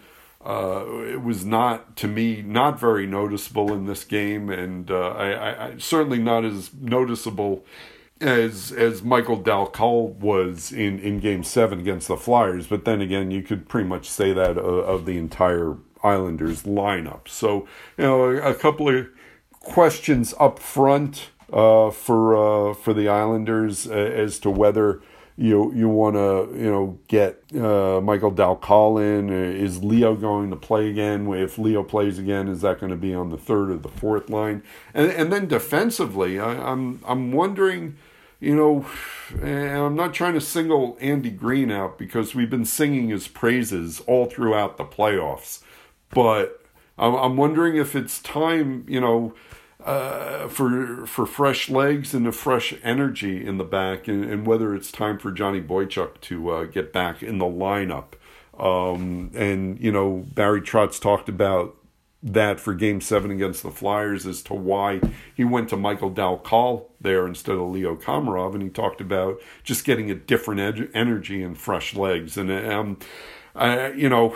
uh, 0.46 0.86
it 1.08 1.22
was 1.22 1.46
not 1.46 1.96
to 1.96 2.08
me 2.08 2.42
not 2.42 2.80
very 2.80 3.06
noticeable 3.06 3.72
in 3.74 3.86
this 3.86 4.04
game, 4.04 4.50
and 4.50 4.90
uh, 4.90 5.10
I, 5.10 5.68
I, 5.68 5.78
certainly 5.78 6.18
not 6.18 6.44
as 6.44 6.72
noticeable 6.74 7.64
as 8.22 8.72
as 8.72 9.04
Michael 9.04 9.38
Dal 9.38 9.68
Colle 9.68 10.10
was 10.10 10.72
in 10.72 11.00
in 11.00 11.20
Game 11.20 11.44
Seven 11.44 11.80
against 11.80 12.08
the 12.08 12.18
Flyers. 12.18 12.68
But 12.68 12.86
then 12.86 13.02
again, 13.02 13.32
you 13.32 13.42
could 13.42 13.68
pretty 13.68 13.88
much 13.88 14.10
say 14.10 14.34
that 14.34 14.58
of, 14.58 14.66
of 14.66 15.06
the 15.06 15.18
entire 15.18 15.78
Islanders 16.04 16.64
lineup. 16.64 17.28
So 17.28 17.68
you 17.98 18.06
know, 18.06 18.24
a, 18.26 18.52
a 18.52 18.56
couple 18.56 18.90
of 18.90 19.08
questions 19.60 20.34
up 20.40 20.60
front 20.60 21.30
uh, 21.52 21.92
for 21.92 22.36
uh, 22.72 22.74
for 22.74 22.94
the 22.94 23.08
Islanders 23.08 23.88
uh, 23.88 23.94
as 23.94 24.40
to 24.40 24.50
whether 24.50 25.02
you 25.38 25.74
you 25.74 25.90
want 25.90 26.16
to 26.16 26.50
you 26.58 26.70
know 26.70 27.00
get 27.08 27.42
uh, 27.56 28.00
Michael 28.02 28.32
Dal 28.32 28.56
Colle 28.56 28.98
in. 29.00 29.30
Is 29.30 29.84
Leo 29.84 30.16
going 30.16 30.50
to 30.50 30.56
play 30.56 30.90
again? 30.90 31.32
If 31.34 31.58
Leo 31.58 31.84
plays 31.84 32.20
again, 32.20 32.48
is 32.48 32.62
that 32.62 32.80
going 32.80 32.92
to 32.92 32.98
be 32.98 33.14
on 33.14 33.30
the 33.30 33.38
third 33.38 33.72
or 33.72 33.78
the 33.78 33.90
fourth 33.90 34.30
line? 34.30 34.64
And 34.94 35.12
and 35.12 35.32
then 35.32 35.48
defensively, 35.48 36.40
I, 36.40 36.72
I'm 36.72 37.02
I'm 37.06 37.32
wondering. 37.32 37.98
You 38.42 38.56
know, 38.56 38.86
and 39.40 39.78
I'm 39.78 39.96
not 39.96 40.16
trying 40.16 40.34
to 40.34 40.42
single 40.42 40.98
Andy 41.00 41.30
Greene 41.30 41.72
out 41.72 42.00
because 42.00 42.34
we've 42.34 42.50
been 42.50 42.66
singing 42.66 43.10
his 43.10 43.28
praises 43.28 44.02
all 44.08 44.26
throughout 44.26 44.78
the 44.78 44.84
playoffs. 44.84 45.62
But 46.10 46.60
I'm, 46.98 47.38
wondering 47.38 47.78
if 47.78 47.96
it's 47.96 48.20
time, 48.20 48.84
you 48.88 49.00
know, 49.00 49.36
uh, 49.84 50.48
for 50.48 51.06
for 51.06 51.28
fresh 51.28 51.70
legs 51.70 52.16
and 52.16 52.28
a 52.28 52.32
fresh 52.32 52.74
energy 52.84 53.46
in 53.46 53.60
the 53.60 53.64
back, 53.64 54.08
and, 54.08 54.26
and 54.26 54.48
whether 54.48 54.76
it's 54.76 54.92
time 54.92 55.20
for 55.20 55.32
Johnny 55.32 55.62
Boychuk 55.62 56.20
to 56.22 56.50
uh, 56.50 56.64
get 56.66 56.92
back 56.92 57.22
in 57.22 57.38
the 57.38 57.46
lineup. 57.46 58.14
Um, 58.60 59.32
and 59.36 59.80
you 59.80 59.92
know, 59.92 60.26
Barry 60.34 60.62
Trotz 60.62 61.00
talked 61.00 61.30
about 61.30 61.76
that 62.24 62.60
for 62.60 62.74
Game 62.74 63.02
Seven 63.02 63.32
against 63.32 63.64
the 63.64 63.72
Flyers 63.72 64.28
as 64.28 64.42
to 64.44 64.54
why 64.54 65.02
he 65.34 65.44
went 65.44 65.70
to 65.70 65.78
Michael 65.78 66.10
Dal 66.10 66.38
Colle 66.38 66.90
there 67.00 67.28
instead 67.28 67.56
of 67.56 67.70
Leo 67.70 67.96
Komarov, 67.96 68.54
and 68.54 68.62
he 68.62 68.70
talked 68.70 69.02
about 69.02 69.42
just 69.64 69.86
getting 69.86 70.12
a 70.12 70.16
different 70.16 70.60
ed- 70.60 70.90
energy 70.94 71.42
and 71.42 71.58
fresh 71.58 71.96
legs. 71.96 72.38
And 72.38 72.52
um, 72.52 72.98
uh, 73.56 73.92
you 73.96 74.10
know, 74.10 74.36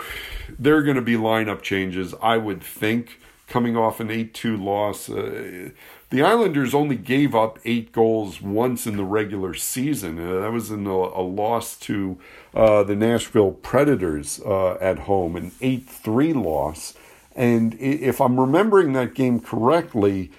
there 0.58 0.76
are 0.76 0.82
going 0.82 0.96
to 0.96 1.02
be 1.02 1.14
lineup 1.14 1.62
changes, 1.62 2.14
I 2.20 2.36
would 2.36 2.62
think 2.62 3.20
coming 3.46 3.76
off 3.76 4.00
an 4.00 4.10
8 4.10 4.34
2 4.34 4.56
loss. 4.56 5.08
Uh, 5.08 5.70
the 6.10 6.22
Islanders 6.22 6.74
only 6.74 6.96
gave 6.96 7.34
up 7.34 7.58
eight 7.64 7.92
goals 7.92 8.40
once 8.40 8.86
in 8.86 8.96
the 8.96 9.04
regular 9.04 9.54
season. 9.54 10.18
Uh, 10.18 10.40
that 10.40 10.52
was 10.52 10.70
in 10.70 10.86
a, 10.86 10.90
a 10.90 11.22
loss 11.22 11.76
to 11.78 12.18
uh, 12.54 12.82
the 12.82 12.96
Nashville 12.96 13.52
Predators 13.52 14.40
uh, 14.40 14.74
at 14.74 15.00
home, 15.00 15.36
an 15.36 15.52
8 15.60 15.88
3 15.88 16.32
loss. 16.32 16.94
And 17.36 17.74
if 17.78 18.20
I'm 18.20 18.40
remembering 18.40 18.94
that 18.94 19.14
game 19.14 19.40
correctly, 19.40 20.32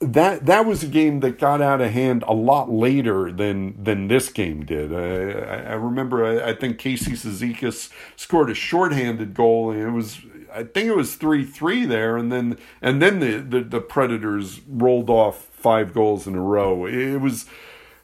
that 0.00 0.44
that 0.44 0.66
was 0.66 0.82
a 0.82 0.86
game 0.86 1.20
that 1.20 1.38
got 1.38 1.62
out 1.62 1.80
of 1.80 1.90
hand 1.90 2.22
a 2.28 2.34
lot 2.34 2.70
later 2.70 3.32
than 3.32 3.82
than 3.82 4.08
this 4.08 4.28
game 4.28 4.64
did. 4.64 4.92
I, 4.92 5.70
I 5.70 5.72
remember 5.72 6.24
I, 6.24 6.50
I, 6.50 6.54
think 6.54 6.78
Casey 6.78 7.12
Cizikas 7.12 7.90
scored 8.14 8.50
a 8.50 8.54
shorthanded 8.54 9.32
goal, 9.32 9.70
and 9.70 9.80
it 9.80 9.90
was 9.90 10.20
I 10.52 10.64
think 10.64 10.88
it 10.88 10.96
was 10.96 11.16
three 11.16 11.44
three 11.44 11.86
there, 11.86 12.18
and 12.18 12.30
then 12.30 12.58
and 12.82 13.00
then 13.00 13.20
the, 13.20 13.38
the, 13.38 13.60
the 13.64 13.80
Predators 13.80 14.60
rolled 14.68 15.08
off 15.08 15.44
five 15.52 15.94
goals 15.94 16.26
in 16.26 16.34
a 16.34 16.42
row. 16.42 16.84
It 16.84 17.22
was 17.22 17.46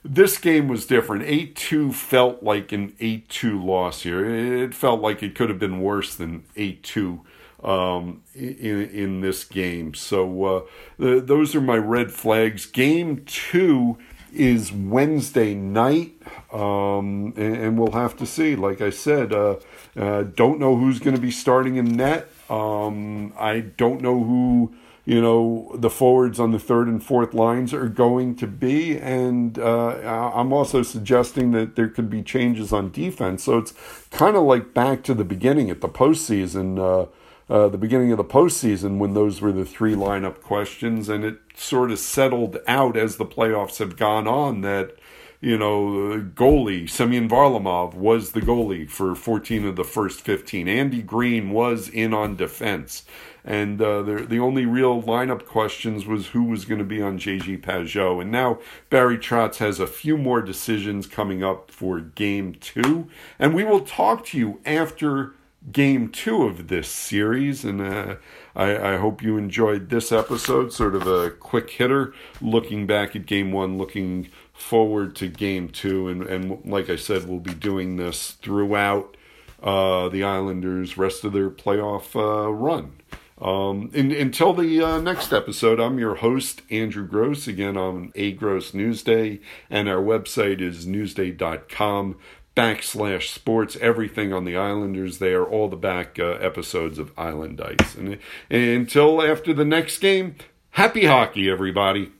this 0.02 0.38
game 0.38 0.68
was 0.68 0.86
different. 0.86 1.24
Eight 1.24 1.54
two 1.54 1.92
felt 1.92 2.42
like 2.42 2.72
an 2.72 2.94
eight 3.00 3.28
two 3.28 3.62
loss 3.62 4.02
here. 4.02 4.24
It 4.24 4.74
felt 4.74 5.02
like 5.02 5.22
it 5.22 5.34
could 5.34 5.50
have 5.50 5.58
been 5.58 5.82
worse 5.82 6.14
than 6.14 6.44
eight 6.56 6.82
two 6.82 7.20
um, 7.62 8.22
in 8.34 8.88
in 8.90 9.20
this 9.20 9.44
game. 9.44 9.94
So 9.94 10.44
uh, 10.44 10.62
the, 10.98 11.20
those 11.20 11.54
are 11.54 11.60
my 11.60 11.76
red 11.76 12.12
flags. 12.12 12.66
Game 12.66 13.24
two 13.24 13.98
is 14.32 14.72
Wednesday 14.72 15.54
night, 15.54 16.14
um, 16.52 17.34
and, 17.36 17.56
and, 17.56 17.78
we'll 17.78 17.92
have 17.92 18.16
to 18.16 18.26
see. 18.26 18.56
Like 18.56 18.80
I 18.80 18.90
said, 18.90 19.32
uh, 19.32 19.56
uh, 19.96 20.22
don't 20.22 20.58
know 20.58 20.76
who's 20.76 21.00
going 21.00 21.14
to 21.14 21.20
be 21.20 21.30
starting 21.30 21.76
in 21.76 21.96
net. 21.96 22.28
Um, 22.48 23.34
I 23.38 23.60
don't 23.60 24.00
know 24.00 24.24
who 24.24 24.74
you 25.04 25.20
know 25.20 25.72
the 25.74 25.90
forwards 25.90 26.38
on 26.38 26.52
the 26.52 26.58
third 26.58 26.86
and 26.86 27.02
fourth 27.02 27.34
lines 27.34 27.74
are 27.74 27.88
going 27.88 28.36
to 28.36 28.46
be, 28.46 28.98
and 28.98 29.58
uh, 29.58 30.32
I'm 30.34 30.52
also 30.52 30.82
suggesting 30.82 31.50
that 31.52 31.76
there 31.76 31.88
could 31.88 32.08
be 32.08 32.22
changes 32.22 32.72
on 32.72 32.90
defense. 32.90 33.44
So 33.44 33.58
it's 33.58 33.74
kind 34.10 34.36
of 34.36 34.44
like 34.44 34.72
back 34.72 35.02
to 35.04 35.14
the 35.14 35.24
beginning 35.24 35.70
at 35.70 35.80
the 35.80 35.88
postseason. 35.88 36.78
Uh, 36.78 37.10
uh, 37.50 37.68
the 37.68 37.78
beginning 37.78 38.12
of 38.12 38.18
the 38.18 38.24
postseason 38.24 38.98
when 38.98 39.14
those 39.14 39.40
were 39.40 39.52
the 39.52 39.64
three 39.64 39.94
lineup 39.94 40.40
questions, 40.40 41.08
and 41.08 41.24
it 41.24 41.38
sort 41.54 41.90
of 41.90 41.98
settled 41.98 42.58
out 42.66 42.96
as 42.96 43.16
the 43.16 43.26
playoffs 43.26 43.78
have 43.78 43.96
gone 43.96 44.26
on 44.26 44.60
that 44.62 44.96
you 45.42 45.58
know, 45.58 46.24
goalie, 46.36 46.88
Semyon 46.88 47.28
Varlamov 47.28 47.94
was 47.94 48.30
the 48.30 48.40
goalie 48.40 48.88
for 48.88 49.16
14 49.16 49.66
of 49.66 49.74
the 49.74 49.82
first 49.82 50.20
15. 50.20 50.68
Andy 50.68 51.02
Greene 51.02 51.50
was 51.50 51.88
in 51.88 52.14
on 52.14 52.36
defense. 52.36 53.04
And 53.44 53.82
uh, 53.82 54.02
the, 54.02 54.24
the 54.24 54.38
only 54.38 54.66
real 54.66 55.02
lineup 55.02 55.44
questions 55.44 56.06
was 56.06 56.28
who 56.28 56.44
was 56.44 56.64
going 56.64 56.78
to 56.78 56.84
be 56.84 57.02
on 57.02 57.18
JG 57.18 57.60
Pageau. 57.60 58.22
And 58.22 58.30
now 58.30 58.60
Barry 58.88 59.18
Trotz 59.18 59.56
has 59.56 59.80
a 59.80 59.86
few 59.88 60.16
more 60.16 60.42
decisions 60.42 61.08
coming 61.08 61.42
up 61.42 61.72
for 61.72 61.98
game 61.98 62.54
two. 62.54 63.08
And 63.36 63.52
we 63.52 63.64
will 63.64 63.80
talk 63.80 64.24
to 64.26 64.38
you 64.38 64.60
after 64.64 65.34
game 65.70 66.08
two 66.08 66.44
of 66.44 66.68
this 66.68 66.88
series. 66.88 67.64
And 67.64 67.80
uh, 67.80 68.16
I, 68.56 68.94
I, 68.94 68.96
hope 68.96 69.22
you 69.22 69.36
enjoyed 69.36 69.90
this 69.90 70.10
episode, 70.10 70.72
sort 70.72 70.94
of 70.94 71.06
a 71.06 71.30
quick 71.30 71.70
hitter, 71.70 72.14
looking 72.40 72.86
back 72.86 73.14
at 73.14 73.26
game 73.26 73.52
one, 73.52 73.78
looking 73.78 74.28
forward 74.52 75.14
to 75.16 75.28
game 75.28 75.68
two. 75.68 76.08
And, 76.08 76.22
and 76.22 76.64
like 76.64 76.90
I 76.90 76.96
said, 76.96 77.28
we'll 77.28 77.40
be 77.40 77.54
doing 77.54 77.96
this 77.96 78.32
throughout 78.32 79.16
uh, 79.62 80.08
the 80.08 80.24
Islanders' 80.24 80.98
rest 80.98 81.24
of 81.24 81.32
their 81.32 81.50
playoff 81.50 82.16
uh, 82.16 82.50
run. 82.50 82.92
Um, 83.40 83.90
in, 83.92 84.12
until 84.12 84.52
the 84.52 84.80
uh, 84.80 85.00
next 85.00 85.32
episode, 85.32 85.80
I'm 85.80 85.98
your 85.98 86.16
host, 86.16 86.62
Andrew 86.70 87.04
Gross, 87.04 87.48
again 87.48 87.76
on 87.76 88.12
A 88.14 88.32
Gross 88.32 88.70
Newsday, 88.70 89.40
and 89.68 89.88
our 89.88 90.00
website 90.00 90.60
is 90.60 90.86
newsday.com 90.86 92.18
backslash 92.56 93.32
sports, 93.32 93.76
everything 93.80 94.32
on 94.32 94.44
the 94.44 94.56
Islanders 94.56 95.18
there, 95.18 95.44
all 95.44 95.68
the 95.68 95.76
back 95.76 96.18
uh, 96.18 96.32
episodes 96.32 96.98
of 96.98 97.12
Island 97.18 97.60
Ice. 97.60 97.94
And, 97.94 98.18
and 98.50 98.62
until 98.70 99.22
after 99.22 99.54
the 99.54 99.64
next 99.64 99.98
game, 99.98 100.36
happy 100.70 101.06
hockey, 101.06 101.50
everybody. 101.50 102.12